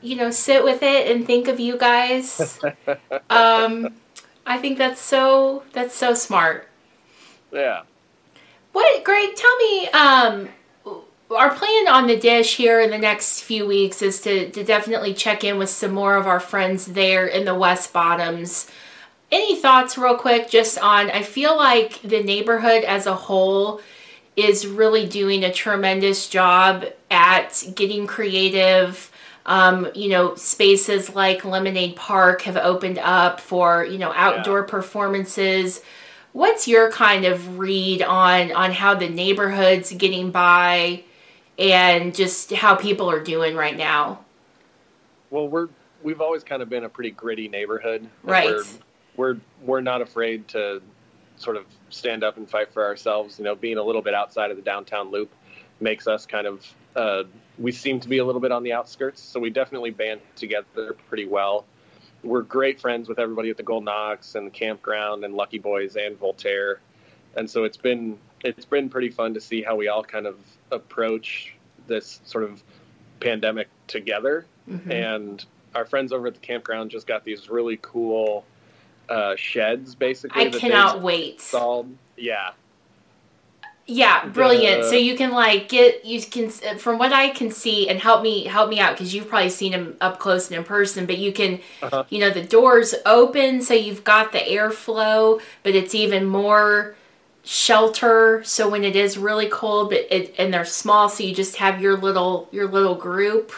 you 0.01 0.15
know, 0.15 0.31
sit 0.31 0.63
with 0.63 0.83
it 0.83 1.09
and 1.09 1.25
think 1.25 1.47
of 1.47 1.59
you 1.59 1.77
guys. 1.77 2.59
um, 3.29 3.93
I 4.45 4.57
think 4.57 4.77
that's 4.77 5.01
so, 5.01 5.63
that's 5.73 5.95
so 5.95 6.13
smart. 6.13 6.69
Yeah. 7.51 7.83
What, 8.73 9.03
Greg? 9.03 9.35
Tell 9.35 9.57
me. 9.57 9.87
Um, 9.89 10.49
our 11.31 11.53
plan 11.55 11.87
on 11.87 12.07
the 12.07 12.17
dish 12.17 12.57
here 12.57 12.81
in 12.81 12.89
the 12.89 12.97
next 12.97 13.41
few 13.41 13.65
weeks 13.65 14.01
is 14.01 14.19
to, 14.21 14.49
to 14.49 14.63
definitely 14.63 15.13
check 15.13 15.43
in 15.43 15.57
with 15.57 15.69
some 15.69 15.93
more 15.93 16.15
of 16.15 16.27
our 16.27 16.39
friends 16.39 16.87
there 16.87 17.25
in 17.25 17.45
the 17.45 17.55
West 17.55 17.93
Bottoms. 17.93 18.69
Any 19.31 19.55
thoughts, 19.55 19.97
real 19.97 20.15
quick, 20.15 20.49
just 20.49 20.77
on? 20.79 21.09
I 21.09 21.23
feel 21.23 21.55
like 21.55 22.01
the 22.01 22.21
neighborhood 22.21 22.83
as 22.83 23.05
a 23.05 23.15
whole 23.15 23.79
is 24.35 24.67
really 24.67 25.07
doing 25.07 25.43
a 25.43 25.53
tremendous 25.53 26.27
job 26.27 26.85
at 27.09 27.63
getting 27.75 28.07
creative. 28.07 29.11
Um, 29.45 29.89
you 29.93 30.09
know, 30.09 30.35
spaces 30.35 31.13
like 31.13 31.45
Lemonade 31.45 31.95
Park 31.95 32.43
have 32.43 32.57
opened 32.57 32.97
up 32.97 33.39
for, 33.39 33.85
you 33.85 33.97
know, 33.97 34.11
outdoor 34.13 34.61
yeah. 34.61 34.67
performances 34.67 35.81
what's 36.33 36.67
your 36.67 36.91
kind 36.91 37.25
of 37.25 37.57
read 37.57 38.01
on 38.01 38.51
on 38.51 38.71
how 38.71 38.93
the 38.93 39.07
neighborhood's 39.07 39.93
getting 39.93 40.31
by 40.31 41.03
and 41.57 42.13
just 42.13 42.51
how 42.51 42.75
people 42.75 43.09
are 43.09 43.23
doing 43.23 43.55
right 43.55 43.77
now? 43.77 44.19
Well 45.29 45.47
we're 45.47 45.69
we've 46.01 46.19
always 46.19 46.43
kind 46.43 46.61
of 46.61 46.69
been 46.69 46.83
a 46.83 46.89
pretty 46.89 47.11
gritty 47.11 47.47
neighborhood. 47.47 48.09
Right 48.23 48.47
we're, 48.47 48.63
we're 49.15 49.37
we're 49.61 49.81
not 49.81 50.01
afraid 50.01 50.47
to 50.49 50.81
sort 51.37 51.55
of 51.55 51.65
stand 51.89 52.23
up 52.23 52.37
and 52.37 52.49
fight 52.49 52.73
for 52.73 52.83
ourselves. 52.83 53.39
You 53.39 53.45
know 53.45 53.55
being 53.55 53.77
a 53.77 53.83
little 53.83 54.01
bit 54.01 54.13
outside 54.13 54.51
of 54.51 54.57
the 54.57 54.63
downtown 54.63 55.11
loop 55.11 55.31
makes 55.79 56.07
us 56.07 56.25
kind 56.25 56.47
of 56.47 56.65
uh, 56.95 57.23
we 57.57 57.71
seem 57.71 57.99
to 57.99 58.07
be 58.07 58.19
a 58.19 58.25
little 58.25 58.41
bit 58.41 58.51
on 58.51 58.63
the 58.63 58.73
outskirts. 58.73 59.21
So 59.21 59.39
we 59.39 59.49
definitely 59.49 59.91
band 59.91 60.21
together 60.35 60.95
pretty 61.07 61.25
well 61.25 61.65
we're 62.23 62.41
great 62.41 62.79
friends 62.79 63.09
with 63.09 63.19
everybody 63.19 63.49
at 63.49 63.57
the 63.57 63.63
Golden 63.63 63.89
Ox 63.89 64.35
and 64.35 64.47
the 64.47 64.51
campground 64.51 65.23
and 65.23 65.33
Lucky 65.33 65.59
Boys 65.59 65.95
and 65.95 66.17
Voltaire, 66.17 66.79
and 67.35 67.49
so 67.49 67.63
it's 67.63 67.77
been 67.77 68.17
it's 68.43 68.65
been 68.65 68.89
pretty 68.89 69.09
fun 69.09 69.33
to 69.33 69.41
see 69.41 69.61
how 69.61 69.75
we 69.75 69.87
all 69.87 70.03
kind 70.03 70.25
of 70.25 70.37
approach 70.71 71.55
this 71.87 72.21
sort 72.25 72.43
of 72.43 72.63
pandemic 73.19 73.69
together. 73.87 74.45
Mm-hmm. 74.69 74.91
And 74.91 75.45
our 75.75 75.85
friends 75.85 76.11
over 76.11 76.27
at 76.27 76.33
the 76.33 76.39
campground 76.39 76.91
just 76.91 77.07
got 77.07 77.23
these 77.23 77.49
really 77.49 77.79
cool 77.81 78.45
uh, 79.09 79.35
sheds, 79.35 79.95
basically. 79.95 80.47
I 80.47 80.49
cannot 80.49 81.01
wait. 81.01 81.35
Installed. 81.35 81.95
Yeah, 82.17 82.51
yeah, 83.85 84.25
brilliant. 84.27 84.85
so 84.85 84.95
you 84.95 85.15
can 85.17 85.31
like 85.31 85.67
get 85.67 86.05
you 86.05 86.21
can 86.21 86.49
from 86.49 86.97
what 86.97 87.11
I 87.11 87.29
can 87.29 87.51
see 87.51 87.89
and 87.89 87.99
help 87.99 88.21
me 88.23 88.45
help 88.45 88.69
me 88.69 88.79
out 88.79 88.93
because 88.93 89.13
you've 89.13 89.27
probably 89.27 89.49
seen 89.49 89.73
him 89.73 89.97
up 89.99 90.19
close 90.19 90.49
and 90.49 90.57
in 90.57 90.63
person. 90.63 91.05
But 91.05 91.17
you 91.17 91.33
can, 91.33 91.59
uh-huh. 91.81 92.05
you 92.09 92.19
know, 92.19 92.29
the 92.29 92.43
doors 92.43 92.95
open 93.05 93.61
so 93.61 93.73
you've 93.73 94.05
got 94.05 94.31
the 94.31 94.39
airflow, 94.39 95.41
but 95.63 95.75
it's 95.75 95.93
even 95.93 96.25
more 96.25 96.95
shelter. 97.43 98.41
So 98.45 98.69
when 98.69 98.85
it 98.85 98.95
is 98.95 99.17
really 99.17 99.49
cold, 99.49 99.89
but 99.89 100.07
it, 100.09 100.33
and 100.37 100.53
they're 100.53 100.63
small, 100.63 101.09
so 101.09 101.23
you 101.23 101.35
just 101.35 101.57
have 101.57 101.81
your 101.81 101.97
little 101.97 102.47
your 102.51 102.69
little 102.69 102.95
group. 102.95 103.51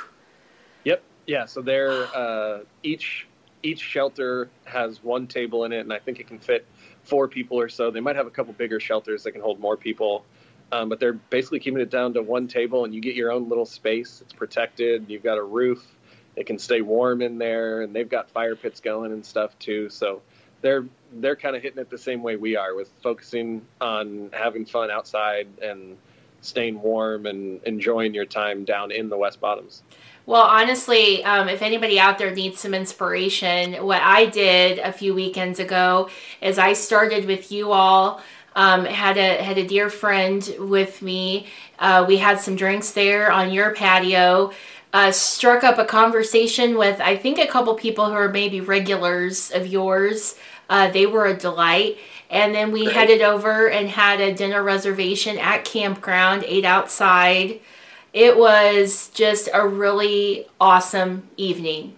Yep. 0.86 1.04
Yeah. 1.28 1.46
So 1.46 1.62
they're 1.62 2.08
uh, 2.16 2.60
each 2.82 3.28
each 3.62 3.80
shelter 3.80 4.50
has 4.64 5.04
one 5.04 5.28
table 5.28 5.66
in 5.66 5.72
it, 5.72 5.82
and 5.82 5.94
I 5.94 6.00
think 6.00 6.20
it 6.20 6.28
can 6.28 6.40
fit 6.40 6.66
four 7.06 7.28
people 7.28 7.60
or 7.60 7.70
so. 7.70 7.92
They 7.92 8.00
might 8.00 8.16
have 8.16 8.28
a 8.28 8.32
couple 8.32 8.54
bigger 8.54 8.80
shelters 8.80 9.24
that 9.24 9.32
can 9.32 9.42
hold 9.42 9.60
more 9.60 9.78
people, 9.78 10.26
um, 10.72 10.90
but 10.90 11.00
they're 11.00 11.14
basically 11.14 11.60
keeping 11.60 11.82
it 11.82 11.90
down 11.90 12.14
to 12.14 12.22
one 12.22 12.48
table, 12.48 12.86
and 12.86 12.94
you 12.94 13.02
get 13.02 13.16
your 13.16 13.32
own 13.32 13.50
little 13.50 13.66
space. 13.66 14.22
It's 14.22 14.34
protected. 14.34 15.06
You've 15.08 15.24
got 15.24 15.38
a 15.38 15.44
roof. 15.44 15.86
It 16.36 16.46
can 16.48 16.60
stay 16.60 16.82
warm 16.82 17.22
in 17.22 17.38
there, 17.38 17.82
and 17.82 17.96
they've 17.96 18.10
got 18.10 18.30
fire 18.32 18.56
pits 18.56 18.80
going 18.82 19.14
and 19.14 19.26
stuff 19.26 19.58
too. 19.60 19.90
So 19.90 20.22
they're 20.62 20.86
they're 21.14 21.36
kind 21.36 21.56
of 21.56 21.62
hitting 21.62 21.80
it 21.80 21.90
the 21.90 21.98
same 21.98 22.24
way 22.24 22.36
we 22.36 22.56
are 22.56 22.76
with 22.76 22.92
focusing 23.02 23.66
on 23.80 24.32
having 24.34 24.66
fun 24.66 24.92
outside 24.92 25.48
and 25.62 25.98
staying 26.42 26.82
warm 26.82 27.26
and 27.26 27.62
enjoying 27.64 28.14
your 28.14 28.26
time 28.26 28.66
down 28.66 28.92
in 28.92 29.10
the 29.10 29.18
West 29.18 29.40
Bottoms. 29.40 29.84
Well, 30.28 30.42
honestly, 30.42 31.24
um, 31.24 31.50
if 31.50 31.62
anybody 31.62 32.00
out 32.00 32.18
there 32.18 32.34
needs 32.34 32.60
some 32.60 32.74
inspiration, 32.74 33.86
what 33.86 34.02
I 34.02 34.26
did 34.26 34.80
a 34.80 34.92
few 34.92 35.14
weekends 35.14 35.60
ago 35.60 36.10
is 36.42 36.58
I 36.58 36.74
started 36.74 37.26
with 37.26 37.52
you 37.52 37.72
all. 37.72 38.22
Um, 38.56 38.86
had 38.86 39.18
a 39.18 39.44
had 39.44 39.58
a 39.58 39.68
dear 39.68 39.90
friend 39.90 40.56
with 40.58 41.02
me. 41.02 41.48
Uh, 41.78 42.06
we 42.08 42.18
had 42.18 42.40
some 42.40 42.56
drinks 42.56 42.92
there 42.92 43.32
on 43.32 43.52
your 43.52 43.76
patio. 43.76 44.52
Uh, 44.94 45.12
struck 45.12 45.64
up 45.64 45.78
a 45.78 45.86
conversation 45.86 46.78
with 46.78 47.00
I 47.02 47.18
think 47.18 47.38
a 47.38 47.48
couple 47.48 47.76
people 47.76 48.06
who 48.08 48.14
are 48.14 48.30
maybe 48.30 48.62
regulars 48.62 49.52
of 49.52 49.68
yours. 49.68 50.36
Uh, 50.70 50.90
they 50.90 51.06
were 51.06 51.28
a 51.28 51.38
delight. 51.38 51.98
And 52.32 52.56
then 52.56 52.72
we 52.72 52.86
headed 52.86 53.22
over 53.22 53.70
and 53.70 53.88
had 53.88 54.20
a 54.20 54.34
dinner 54.34 54.64
reservation 54.64 55.38
at 55.38 55.64
campground, 55.66 56.44
ate 56.48 56.66
outside. 56.66 57.60
It 58.16 58.38
was 58.38 59.10
just 59.10 59.50
a 59.54 59.68
really 59.68 60.48
awesome 60.58 61.28
evening. 61.36 61.96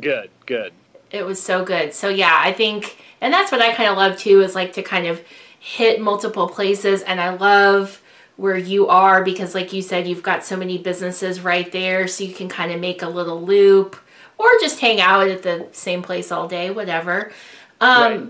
Good, 0.00 0.30
good. 0.46 0.72
It 1.10 1.26
was 1.26 1.40
so 1.40 1.62
good. 1.62 1.92
So 1.92 2.08
yeah, 2.08 2.34
I 2.40 2.54
think 2.54 2.96
and 3.20 3.32
that's 3.32 3.52
what 3.52 3.60
I 3.60 3.74
kind 3.74 3.90
of 3.90 3.98
love 3.98 4.16
too 4.16 4.40
is 4.40 4.54
like 4.54 4.72
to 4.72 4.82
kind 4.82 5.06
of 5.06 5.20
hit 5.60 6.00
multiple 6.00 6.48
places 6.48 7.02
and 7.02 7.20
I 7.20 7.34
love 7.34 8.00
where 8.36 8.56
you 8.56 8.88
are 8.88 9.22
because 9.22 9.54
like 9.54 9.74
you 9.74 9.82
said 9.82 10.08
you've 10.08 10.22
got 10.22 10.42
so 10.42 10.56
many 10.56 10.78
businesses 10.78 11.38
right 11.42 11.70
there 11.70 12.08
so 12.08 12.24
you 12.24 12.32
can 12.32 12.48
kind 12.48 12.72
of 12.72 12.80
make 12.80 13.02
a 13.02 13.08
little 13.08 13.42
loop 13.42 13.96
or 14.38 14.46
just 14.62 14.80
hang 14.80 15.02
out 15.02 15.28
at 15.28 15.42
the 15.42 15.68
same 15.72 16.02
place 16.02 16.32
all 16.32 16.48
day, 16.48 16.70
whatever. 16.70 17.30
Um 17.78 18.02
right. 18.02 18.26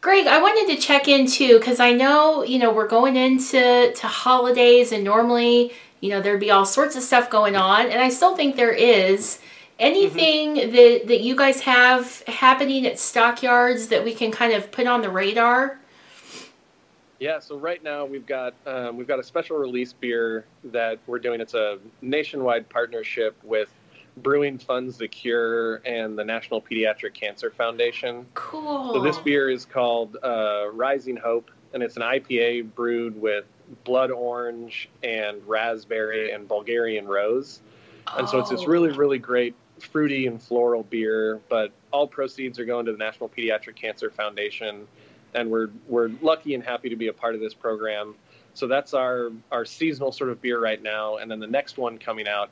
Greg, 0.00 0.26
I 0.26 0.42
wanted 0.42 0.74
to 0.74 0.82
check 0.82 1.08
in 1.08 1.26
too 1.26 1.58
because 1.58 1.80
I 1.80 1.92
know 1.92 2.42
you 2.42 2.58
know 2.58 2.72
we're 2.72 2.88
going 2.88 3.16
into 3.16 3.92
to 3.94 4.06
holidays 4.06 4.90
and 4.90 5.04
normally 5.04 5.72
you 6.04 6.10
know 6.10 6.20
there'd 6.20 6.40
be 6.40 6.50
all 6.50 6.66
sorts 6.66 6.96
of 6.96 7.02
stuff 7.02 7.30
going 7.30 7.56
on, 7.56 7.86
and 7.90 8.00
I 8.00 8.10
still 8.10 8.36
think 8.36 8.56
there 8.56 8.72
is 8.72 9.40
Anything 9.78 10.54
mm-hmm. 10.54 10.74
that, 10.74 11.08
that 11.08 11.20
you 11.22 11.34
guys 11.34 11.60
have 11.62 12.22
happening 12.28 12.86
at 12.86 12.98
Stockyards 12.98 13.88
that 13.88 14.04
we 14.04 14.14
can 14.14 14.30
kind 14.30 14.52
of 14.52 14.70
put 14.70 14.86
on 14.86 15.02
the 15.02 15.10
radar? 15.10 15.80
Yeah, 17.18 17.40
so 17.40 17.56
right 17.56 17.82
now 17.82 18.04
we've 18.04 18.26
got 18.26 18.54
um, 18.66 18.96
we've 18.96 19.08
got 19.08 19.18
a 19.18 19.22
special 19.22 19.56
release 19.56 19.92
beer 19.92 20.44
that 20.64 20.98
we're 21.06 21.18
doing. 21.18 21.40
It's 21.40 21.54
a 21.54 21.78
nationwide 22.02 22.68
partnership 22.68 23.36
with 23.42 23.72
Brewing 24.18 24.58
Funds 24.58 24.96
the 24.96 25.08
Cure 25.08 25.76
and 25.84 26.16
the 26.16 26.24
National 26.24 26.60
Pediatric 26.60 27.14
Cancer 27.14 27.50
Foundation. 27.50 28.26
Cool. 28.34 28.94
So 28.94 29.00
this 29.00 29.18
beer 29.18 29.50
is 29.50 29.64
called 29.64 30.18
uh, 30.22 30.66
Rising 30.72 31.16
Hope, 31.16 31.50
and 31.72 31.82
it's 31.82 31.96
an 31.96 32.02
IPA 32.02 32.74
brewed 32.74 33.20
with 33.20 33.46
blood 33.84 34.10
orange 34.10 34.88
and 35.02 35.46
raspberry 35.46 36.30
and 36.32 36.46
Bulgarian 36.46 37.06
rose. 37.06 37.60
And 38.16 38.28
so 38.28 38.38
it's 38.38 38.50
this 38.50 38.66
really, 38.66 38.90
oh. 38.90 38.96
really 38.96 39.18
great 39.18 39.54
fruity 39.80 40.26
and 40.26 40.42
floral 40.42 40.82
beer, 40.84 41.40
but 41.48 41.72
all 41.90 42.06
proceeds 42.06 42.58
are 42.58 42.64
going 42.64 42.86
to 42.86 42.92
the 42.92 42.98
National 42.98 43.28
Pediatric 43.28 43.76
Cancer 43.76 44.10
Foundation. 44.10 44.86
And 45.34 45.50
we're, 45.50 45.68
we're 45.88 46.10
lucky 46.22 46.54
and 46.54 46.62
happy 46.62 46.88
to 46.90 46.96
be 46.96 47.08
a 47.08 47.12
part 47.12 47.34
of 47.34 47.40
this 47.40 47.54
program. 47.54 48.14
So 48.54 48.68
that's 48.68 48.94
our, 48.94 49.30
our 49.50 49.64
seasonal 49.64 50.12
sort 50.12 50.30
of 50.30 50.40
beer 50.40 50.60
right 50.60 50.80
now. 50.80 51.16
And 51.16 51.30
then 51.30 51.40
the 51.40 51.46
next 51.46 51.76
one 51.76 51.98
coming 51.98 52.28
out 52.28 52.50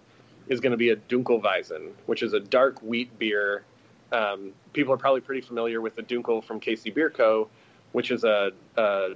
is 0.49 0.61
going 0.61 0.73
to 0.73 0.77
be 0.77 0.91
a 0.91 0.97
Dunkelweizen, 0.97 1.93
which 2.07 2.23
is 2.23 2.33
a 2.33 2.41
dark 2.41 2.83
wheat 2.83 3.17
beer. 3.19 3.65
Um, 4.11 4.53
people 4.73 4.93
are 4.93 4.99
probably 4.99 5.21
pretty 5.21 5.43
familiar 5.43 5.81
with 5.81 5.95
the 5.95 6.03
Dunkel 6.03 6.43
from 6.43 6.61
KC 6.61 6.93
Beer 6.93 7.11
Co., 7.11 7.49
which 7.93 8.11
is 8.11 8.25
a, 8.25 8.51
a 8.77 9.11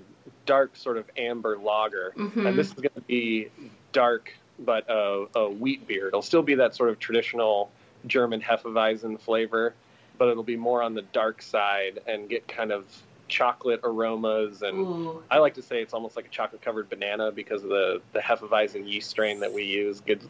dark 0.47 0.77
sort 0.77 0.97
of 0.97 1.05
amber 1.17 1.59
lager. 1.59 2.15
Mm-hmm. 2.17 2.47
And 2.47 2.59
this 2.59 2.69
is 2.69 2.75
going 2.75 2.95
to 2.95 3.01
be 3.03 3.51
dark, 3.93 4.33
but 4.59 4.89
a, 4.89 5.27
a, 5.35 5.51
wheat 5.51 5.87
beer. 5.87 6.09
It'll 6.09 6.23
still 6.23 6.43
be 6.43 6.55
that 6.55 6.75
sort 6.75 6.89
of 6.89 6.99
traditional 6.99 7.71
German 8.07 8.41
Hefeweizen 8.41 9.21
flavor, 9.21 9.75
but 10.19 10.29
it'll 10.29 10.43
be 10.43 10.57
more 10.57 10.83
on 10.83 10.95
the 10.95 11.03
dark 11.03 11.43
side 11.43 12.01
and 12.07 12.29
get 12.29 12.47
kind 12.49 12.73
of 12.73 12.87
chocolate 13.29 13.81
aromas. 13.83 14.63
And 14.63 14.79
Ooh. 14.79 15.23
I 15.31 15.39
like 15.39 15.55
to 15.55 15.63
say 15.63 15.83
it's 15.83 15.93
almost 15.93 16.17
like 16.17 16.27
a 16.27 16.31
chocolate 16.31 16.63
covered 16.63 16.89
banana 16.89 17.33
because 17.33 17.63
of 17.63 17.69
the, 17.69 18.01
the 18.13 18.21
Hefeweizen 18.21 18.89
yeast 18.91 19.11
strain 19.11 19.41
that 19.41 19.53
we 19.53 19.65
use. 19.65 20.01
Gives, 20.01 20.27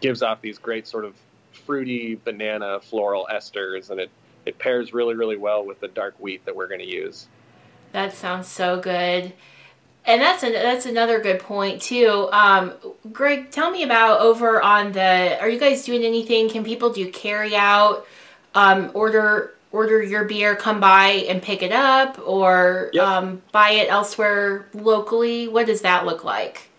gives 0.00 0.22
off 0.22 0.40
these 0.40 0.58
great 0.58 0.86
sort 0.86 1.04
of 1.04 1.14
fruity 1.52 2.14
banana 2.14 2.80
floral 2.80 3.26
esters, 3.30 3.90
and 3.90 4.00
it, 4.00 4.10
it 4.46 4.58
pairs 4.58 4.92
really, 4.92 5.14
really 5.14 5.36
well 5.36 5.64
with 5.64 5.80
the 5.80 5.88
dark 5.88 6.14
wheat 6.18 6.44
that 6.46 6.54
we're 6.54 6.68
going 6.68 6.80
to 6.80 6.86
use. 6.86 7.28
That 7.92 8.12
sounds 8.12 8.46
so 8.48 8.80
good. 8.80 9.32
And 10.08 10.22
that's 10.22 10.42
a, 10.42 10.50
that's 10.50 10.86
another 10.86 11.20
good 11.20 11.38
point 11.38 11.82
too. 11.82 12.30
Um, 12.32 12.72
Greg, 13.12 13.50
tell 13.50 13.70
me 13.70 13.82
about 13.82 14.20
over 14.20 14.60
on 14.62 14.92
the. 14.92 15.38
Are 15.38 15.50
you 15.50 15.60
guys 15.60 15.84
doing 15.84 16.02
anything? 16.02 16.48
Can 16.48 16.64
people 16.64 16.90
do 16.90 17.12
carry 17.12 17.54
out, 17.54 18.06
um, 18.54 18.90
order 18.94 19.54
order 19.70 20.02
your 20.02 20.24
beer, 20.24 20.56
come 20.56 20.80
by 20.80 21.08
and 21.28 21.42
pick 21.42 21.62
it 21.62 21.72
up, 21.72 22.18
or 22.26 22.88
yep. 22.94 23.04
um, 23.04 23.42
buy 23.52 23.72
it 23.72 23.90
elsewhere 23.90 24.66
locally? 24.72 25.46
What 25.46 25.66
does 25.66 25.82
that 25.82 26.06
look 26.06 26.24
like? 26.24 26.70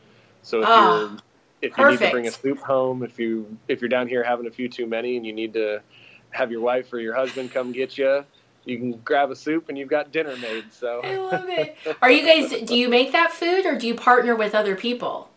So 0.41 0.62
if 0.62 0.65
oh. 0.67 0.99
you're 0.99 1.19
if 1.62 1.78
you 1.78 1.84
Perfect. 1.84 2.02
need 2.02 2.08
to 2.08 2.12
bring 2.12 2.28
a 2.28 2.32
soup 2.32 2.60
home, 2.60 3.04
if 3.04 3.19
you 3.19 3.58
if 3.67 3.82
you're 3.82 3.89
down 3.89 4.08
here 4.08 4.24
having 4.24 4.47
a 4.47 4.52
few 4.52 4.67
too 4.67 4.88
many 4.88 5.17
and 5.17 5.26
you 5.26 5.34
need 5.34 5.54
to 5.54 5.82
have 6.32 6.52
your 6.52 6.62
wife 6.62 6.91
or 6.93 7.00
your 7.00 7.13
husband 7.13 7.52
come 7.52 7.71
get 7.71 7.97
you, 7.97 8.24
you 8.65 8.78
can 8.78 8.91
grab 9.00 9.32
a 9.32 9.36
soup 9.36 9.69
and 9.69 9.78
you've 9.78 9.89
got 9.89 10.12
dinner 10.12 10.36
made. 10.38 10.71
So 10.71 11.02
I 11.04 11.17
love 11.17 11.45
it. 11.47 11.78
Are 12.02 12.12
you 12.12 12.26
guys? 12.26 12.62
Do 12.67 12.76
you 12.76 12.89
make 12.89 13.12
that 13.12 13.32
food 13.32 13.65
or 13.65 13.78
do 13.78 13.88
you 13.88 13.95
partner 13.95 14.36
with 14.36 14.56
other 14.56 14.76
people? 14.76 15.30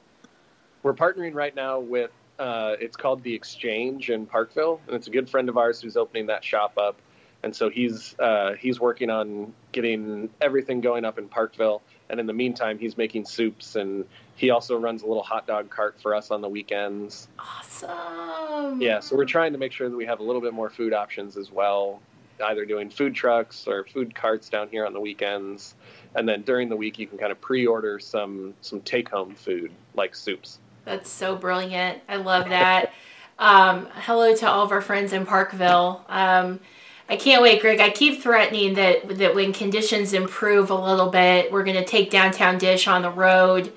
We're 0.83 0.95
partnering 0.95 1.35
right 1.35 1.55
now 1.55 1.81
with. 1.81 2.11
Uh, 2.37 2.75
it's 2.81 2.97
called 2.97 3.23
the 3.23 3.33
Exchange 3.33 4.11
in 4.11 4.27
Parkville, 4.27 4.81
and 4.89 4.97
it's 4.97 5.07
a 5.07 5.11
good 5.11 5.31
friend 5.31 5.49
of 5.49 5.57
ours 5.57 5.81
who's 5.81 5.97
opening 5.97 6.27
that 6.27 6.43
shop 6.43 6.77
up. 6.77 6.97
And 7.45 7.55
so 7.55 7.69
he's 7.69 8.19
uh, 8.19 8.55
he's 8.59 8.81
working 8.81 9.11
on 9.11 9.53
getting 9.71 10.31
everything 10.41 10.81
going 10.81 11.05
up 11.05 11.19
in 11.19 11.29
Parkville 11.29 11.83
and 12.11 12.21
in 12.21 12.27
the 12.27 12.33
meantime, 12.33 12.79
he's 12.79 12.97
making 12.97 13.25
soups 13.25 13.77
and 13.77 14.05
he 14.37 14.51
also 14.51 14.79
runs 14.79 15.03
a 15.03 15.07
little 15.07 15.23
hot 15.23 15.47
dog 15.47 15.71
cart 15.71 15.97
for 16.01 16.15
us 16.15 16.31
on 16.31 16.41
the 16.41 16.49
weekends. 16.49 17.29
Awesome. 17.39 18.81
Yeah, 18.81 19.01
so 19.01 19.17
we're 19.17 19.25
trying 19.25 19.53
to 19.53 19.59
make 19.59 19.73
sure 19.73 19.89
that 19.89 19.97
we 19.97 20.05
have 20.05 20.21
a 20.21 20.23
little 20.23 20.41
bit 20.41 20.53
more 20.53 20.69
food 20.69 20.93
options 20.93 21.37
as 21.37 21.51
well, 21.51 22.03
either 22.45 22.65
doing 22.67 22.91
food 22.91 23.15
trucks 23.15 23.67
or 23.67 23.85
food 23.85 24.15
carts 24.15 24.49
down 24.49 24.69
here 24.69 24.85
on 24.85 24.93
the 24.93 25.01
weekends. 25.01 25.77
And 26.15 26.29
then 26.29 26.43
during 26.43 26.69
the 26.69 26.77
week, 26.77 26.99
you 26.99 27.07
can 27.07 27.17
kind 27.17 27.33
of 27.33 27.41
pre-order 27.41 27.99
some 27.99 28.55
some 28.61 28.81
take-home 28.83 29.35
food 29.35 29.73
like 29.95 30.15
soups. 30.15 30.59
That's 30.85 31.11
so 31.11 31.37
brilliant. 31.37 32.01
I 32.09 32.17
love 32.17 32.51
that. 32.51 32.93
um, 33.39 33.89
hello 33.93 34.37
to 34.37 34.49
all 34.49 34.65
of 34.65 34.73
our 34.73 34.83
friends 34.83 35.13
in 35.13 35.25
Parkville. 35.25 36.05
Um, 36.09 36.61
I 37.09 37.17
can't 37.17 37.43
wait, 37.43 37.61
Greg. 37.61 37.81
I 37.81 37.91
keep 37.91 38.23
threatening 38.23 38.75
that 38.75 39.19
that 39.19 39.35
when 39.35 39.53
conditions 39.53 40.13
improve 40.13 40.71
a 40.71 40.75
little 40.75 41.11
bit, 41.11 41.53
we're 41.53 41.65
gonna 41.65 41.85
take 41.85 42.11
downtown 42.11 42.59
dish 42.59 42.89
on 42.89 43.03
the 43.03 43.11
road. 43.11 43.73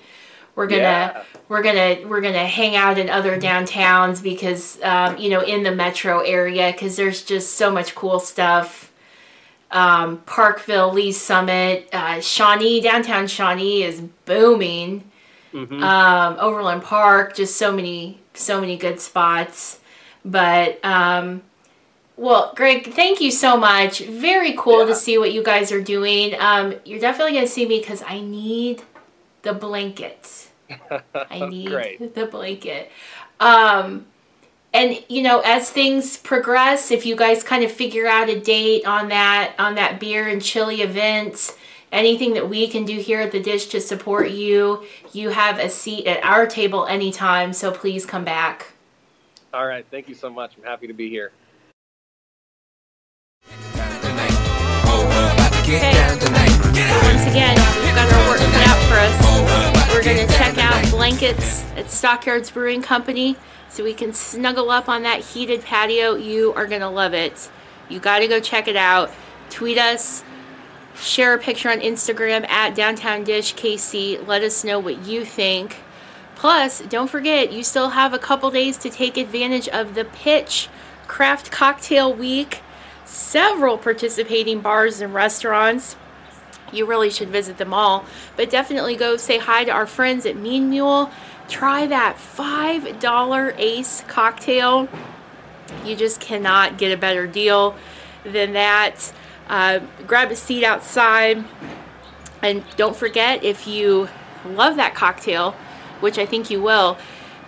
We're 0.56 0.68
gonna 0.68 0.82
yeah. 0.82 1.24
we're 1.50 1.62
gonna 1.62 2.08
we're 2.08 2.22
gonna 2.22 2.48
hang 2.48 2.76
out 2.76 2.98
in 2.98 3.10
other 3.10 3.40
downtowns 3.40 4.24
because 4.24 4.82
um, 4.82 5.18
you 5.18 5.30
know 5.30 5.42
in 5.42 5.64
the 5.64 5.72
metro 5.72 6.22
area 6.22 6.72
because 6.72 6.96
there's 6.96 7.24
just 7.24 7.56
so 7.56 7.72
much 7.72 7.96
cool 7.96 8.20
stuff. 8.20 8.92
Um, 9.70 10.20
Parkville, 10.26 10.94
Lee's 10.94 11.20
Summit, 11.20 11.90
uh, 11.92 12.22
Shawnee, 12.22 12.80
downtown 12.80 13.28
Shawnee 13.28 13.84
is 13.84 14.02
booming. 14.26 15.04
Mm-hmm. 15.54 15.84
Um, 15.84 16.38
Overland 16.40 16.84
Park, 16.84 17.36
just 17.36 17.58
so 17.58 17.74
many 17.74 18.20
so 18.34 18.62
many 18.62 18.78
good 18.78 19.00
spots. 19.02 19.80
But 20.24 20.84
um, 20.84 21.42
well, 22.18 22.52
Greg, 22.56 22.94
thank 22.94 23.22
you 23.22 23.30
so 23.30 23.56
much. 23.56 24.00
Very 24.00 24.54
cool 24.58 24.80
yeah. 24.80 24.88
to 24.88 24.96
see 24.96 25.20
what 25.20 25.32
you 25.34 25.44
guys 25.44 25.72
are 25.72 25.82
doing. 25.82 26.36
Um, 26.40 26.74
you're 26.84 27.00
definitely 27.00 27.34
going 27.34 27.46
to 27.46 27.52
see 27.52 27.68
me 27.68 27.80
because 27.80 28.04
I 28.06 28.22
need 28.22 28.82
the 29.44 29.54
blanket. 29.54 30.50
I 31.14 31.48
need 31.48 32.14
the 32.16 32.26
blanket. 32.26 32.92
Um, 33.40 34.08
and 34.74 35.04
you 35.08 35.22
know, 35.22 35.42
as 35.42 35.70
things 35.70 36.18
progress, 36.18 36.90
if 36.90 37.06
you 37.06 37.16
guys 37.16 37.44
kind 37.44 37.64
of 37.64 37.72
figure 37.72 38.08
out 38.08 38.30
a 38.30 38.40
date 38.40 38.86
on 38.86 39.10
that 39.10 39.54
on 39.60 39.76
that 39.76 40.00
beer 40.00 40.28
and 40.28 40.42
chili 40.42 40.82
event, 40.82 41.56
anything 41.92 42.34
that 42.34 42.50
we 42.50 42.68
can 42.68 42.84
do 42.84 42.98
here 42.98 43.22
at 43.22 43.32
the 43.32 43.40
dish 43.40 43.68
to 43.68 43.80
support 43.80 44.32
you, 44.32 44.84
you 45.14 45.30
have 45.30 45.60
a 45.60 45.70
seat 45.70 46.08
at 46.08 46.24
our 46.24 46.48
table 46.48 46.86
anytime. 46.88 47.54
So 47.54 47.72
please 47.72 48.06
come 48.06 48.26
back. 48.26 48.74
All 49.54 49.66
right, 49.66 49.86
thank 49.90 50.10
you 50.10 50.16
so 50.16 50.30
much. 50.30 50.58
I'm 50.58 50.64
happy 50.64 50.88
to 50.88 50.94
be 50.94 51.10
here. 51.10 51.32
Again, 57.28 57.58
we've 57.84 57.94
got 57.94 58.08
work 58.30 58.40
cut 58.40 58.68
out 58.68 58.80
for 58.88 58.96
us. 58.96 59.94
We're 59.94 60.04
going 60.04 60.26
to 60.26 60.34
check 60.34 60.58
out 60.58 60.90
blankets 60.92 61.66
at 61.76 61.90
Stockyards 61.90 62.52
Brewing 62.52 62.82
Company 62.82 63.36
so 63.70 63.84
we 63.84 63.94
can 63.94 64.14
snuggle 64.14 64.70
up 64.72 64.88
on 64.88 65.04
that 65.04 65.20
heated 65.20 65.62
patio. 65.62 66.16
You 66.16 66.54
are 66.54 66.66
going 66.66 66.82
to 66.82 66.90
love 66.90 67.14
it. 67.14 67.50
You 67.90 68.00
got 68.00 68.20
to 68.20 68.28
go 68.28 68.40
check 68.40 68.68
it 68.68 68.78
out. 68.78 69.12
Tweet 69.50 69.78
us, 69.78 70.24
share 70.96 71.34
a 71.34 71.38
picture 71.38 71.70
on 71.70 71.80
Instagram 71.80 72.48
at 72.50 72.76
Downtown 72.76 73.26
Dish 73.26 73.56
KC. 73.56 74.26
Let 74.26 74.42
us 74.42 74.64
know 74.64 74.80
what 74.80 75.06
you 75.06 75.26
think. 75.26 75.78
Plus, 76.36 76.82
don't 76.82 77.10
forget, 77.10 77.52
you 77.52 77.64
still 77.64 77.90
have 77.90 78.14
a 78.14 78.20
couple 78.20 78.52
days 78.52 78.78
to 78.78 78.90
take 78.90 79.18
advantage 79.18 79.68
of 79.70 79.96
the 79.96 80.06
Pitch 80.06 80.70
Craft 81.08 81.52
Cocktail 81.52 82.14
Week 82.14 82.62
several 83.04 83.78
participating 83.78 84.62
bars 84.62 85.02
and 85.02 85.14
restaurants. 85.14 85.96
You 86.72 86.86
really 86.86 87.10
should 87.10 87.30
visit 87.30 87.58
them 87.58 87.74
all, 87.74 88.06
but 88.36 88.50
definitely 88.50 88.96
go 88.96 89.18
say 89.18 89.38
hi 89.38 89.64
to 89.64 89.72
our 89.72 89.88
friends 89.88 90.26
at 90.26 90.36
Mean 90.36 90.70
Mule. 90.70 91.10
Try 91.48 91.88
that 91.88 92.18
$5 92.18 93.56
Ace 93.58 94.04
cocktail. 94.08 94.90
You 95.86 95.96
just 95.96 96.20
cannot 96.20 96.78
get 96.78 96.92
a 96.92 96.98
better 96.98 97.26
deal 97.26 97.76
than 98.24 98.54
that. 98.54 99.14
Uh, 99.48 99.80
grab 100.06 100.30
a 100.32 100.36
seat 100.36 100.64
outside. 100.66 101.44
And 102.42 102.64
don't 102.76 102.96
forget, 102.96 103.44
if 103.44 103.66
you 103.66 104.10
love 104.46 104.76
that 104.76 104.94
cocktail, 104.94 105.54
which 106.02 106.18
I 106.18 106.26
think 106.26 106.50
you 106.50 106.62
will, 106.62 106.98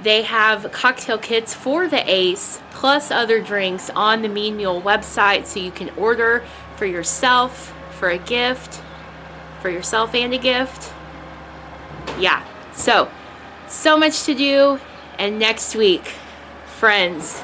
They 0.02 0.22
have 0.22 0.72
cocktail 0.72 1.18
kits 1.18 1.54
for 1.54 1.88
the 1.88 2.02
Ace 2.10 2.62
plus 2.72 3.12
other 3.12 3.42
drinks 3.42 3.90
on 3.90 4.22
the 4.22 4.30
Mean 4.30 4.56
Mule 4.56 4.82
website 4.82 5.46
so 5.46 5.60
you 5.60 5.72
can 5.72 5.90
order 5.98 6.44
for 6.78 6.86
yourself, 6.86 7.74
for 7.92 8.10
a 8.10 8.18
gift, 8.18 8.82
for 9.62 9.70
yourself 9.70 10.14
and 10.16 10.34
a 10.34 10.38
gift. 10.38 10.92
Yeah, 12.18 12.46
so, 12.74 13.10
so 13.68 13.98
much 13.98 14.24
to 14.24 14.34
do. 14.34 14.80
And 15.18 15.38
next 15.38 15.76
week, 15.76 16.06
friends, 16.66 17.44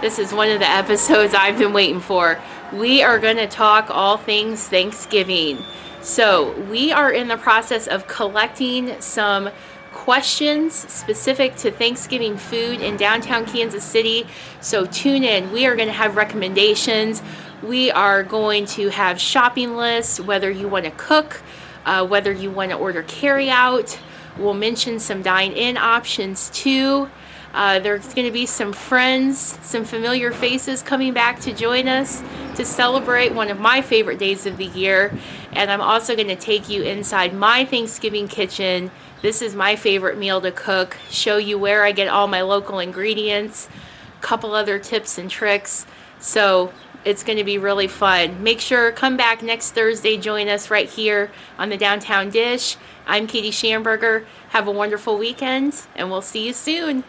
this 0.00 0.18
is 0.18 0.32
one 0.32 0.48
of 0.48 0.60
the 0.60 0.68
episodes 0.70 1.34
I've 1.34 1.58
been 1.58 1.72
waiting 1.72 2.00
for. 2.00 2.40
We 2.72 3.02
are 3.02 3.18
going 3.18 3.36
to 3.36 3.48
talk 3.48 3.90
all 3.90 4.16
things 4.16 4.68
Thanksgiving. 4.68 5.58
So, 6.02 6.58
we 6.70 6.92
are 6.92 7.12
in 7.12 7.28
the 7.28 7.36
process 7.36 7.86
of 7.86 8.06
collecting 8.06 9.00
some 9.00 9.50
questions 9.92 10.72
specific 10.74 11.56
to 11.56 11.70
Thanksgiving 11.70 12.36
food 12.36 12.80
in 12.80 12.96
downtown 12.96 13.44
Kansas 13.44 13.84
City. 13.84 14.26
So 14.60 14.86
tune 14.86 15.24
in. 15.24 15.50
We 15.52 15.66
are 15.66 15.76
going 15.76 15.88
to 15.88 15.94
have 15.94 16.16
recommendations. 16.16 17.22
We 17.62 17.90
are 17.90 18.22
going 18.22 18.64
to 18.66 18.88
have 18.88 19.20
shopping 19.20 19.76
lists, 19.76 20.18
whether 20.18 20.50
you 20.50 20.66
want 20.66 20.86
to 20.86 20.90
cook, 20.92 21.42
uh, 21.84 22.06
whether 22.06 22.32
you 22.32 22.50
want 22.50 22.70
to 22.70 22.76
order 22.76 23.02
carry 23.02 23.50
out. 23.50 23.98
We'll 24.38 24.54
mention 24.54 24.98
some 24.98 25.20
dine 25.20 25.52
in 25.52 25.76
options 25.76 26.48
too. 26.50 27.10
Uh, 27.52 27.80
there's 27.80 28.14
going 28.14 28.26
to 28.26 28.32
be 28.32 28.46
some 28.46 28.72
friends, 28.72 29.58
some 29.62 29.84
familiar 29.84 30.30
faces 30.30 30.82
coming 30.82 31.12
back 31.12 31.40
to 31.40 31.52
join 31.52 31.88
us 31.88 32.22
to 32.54 32.64
celebrate 32.64 33.34
one 33.34 33.50
of 33.50 33.58
my 33.58 33.82
favorite 33.82 34.18
days 34.18 34.46
of 34.46 34.56
the 34.56 34.66
year. 34.66 35.12
And 35.52 35.70
I'm 35.70 35.80
also 35.80 36.14
going 36.14 36.28
to 36.28 36.36
take 36.36 36.68
you 36.68 36.82
inside 36.82 37.34
my 37.34 37.64
Thanksgiving 37.64 38.28
kitchen. 38.28 38.90
This 39.20 39.42
is 39.42 39.54
my 39.54 39.76
favorite 39.76 40.16
meal 40.16 40.40
to 40.40 40.52
cook, 40.52 40.96
show 41.10 41.36
you 41.36 41.58
where 41.58 41.84
I 41.84 41.92
get 41.92 42.08
all 42.08 42.28
my 42.28 42.40
local 42.40 42.78
ingredients, 42.78 43.68
a 44.16 44.22
couple 44.22 44.54
other 44.54 44.78
tips 44.78 45.18
and 45.18 45.28
tricks. 45.28 45.86
So 46.20 46.72
it's 47.04 47.22
going 47.22 47.38
to 47.38 47.44
be 47.44 47.58
really 47.58 47.88
fun. 47.88 48.42
Make 48.42 48.60
sure 48.60 48.92
come 48.92 49.16
back 49.16 49.42
next 49.42 49.72
Thursday. 49.72 50.16
Join 50.16 50.48
us 50.48 50.70
right 50.70 50.88
here 50.88 51.30
on 51.58 51.68
the 51.68 51.76
Downtown 51.76 52.30
Dish. 52.30 52.76
I'm 53.06 53.26
Katie 53.26 53.50
Schamberger. 53.50 54.26
Have 54.50 54.68
a 54.68 54.72
wonderful 54.72 55.18
weekend, 55.18 55.74
and 55.96 56.10
we'll 56.10 56.22
see 56.22 56.46
you 56.46 56.52
soon. 56.52 57.04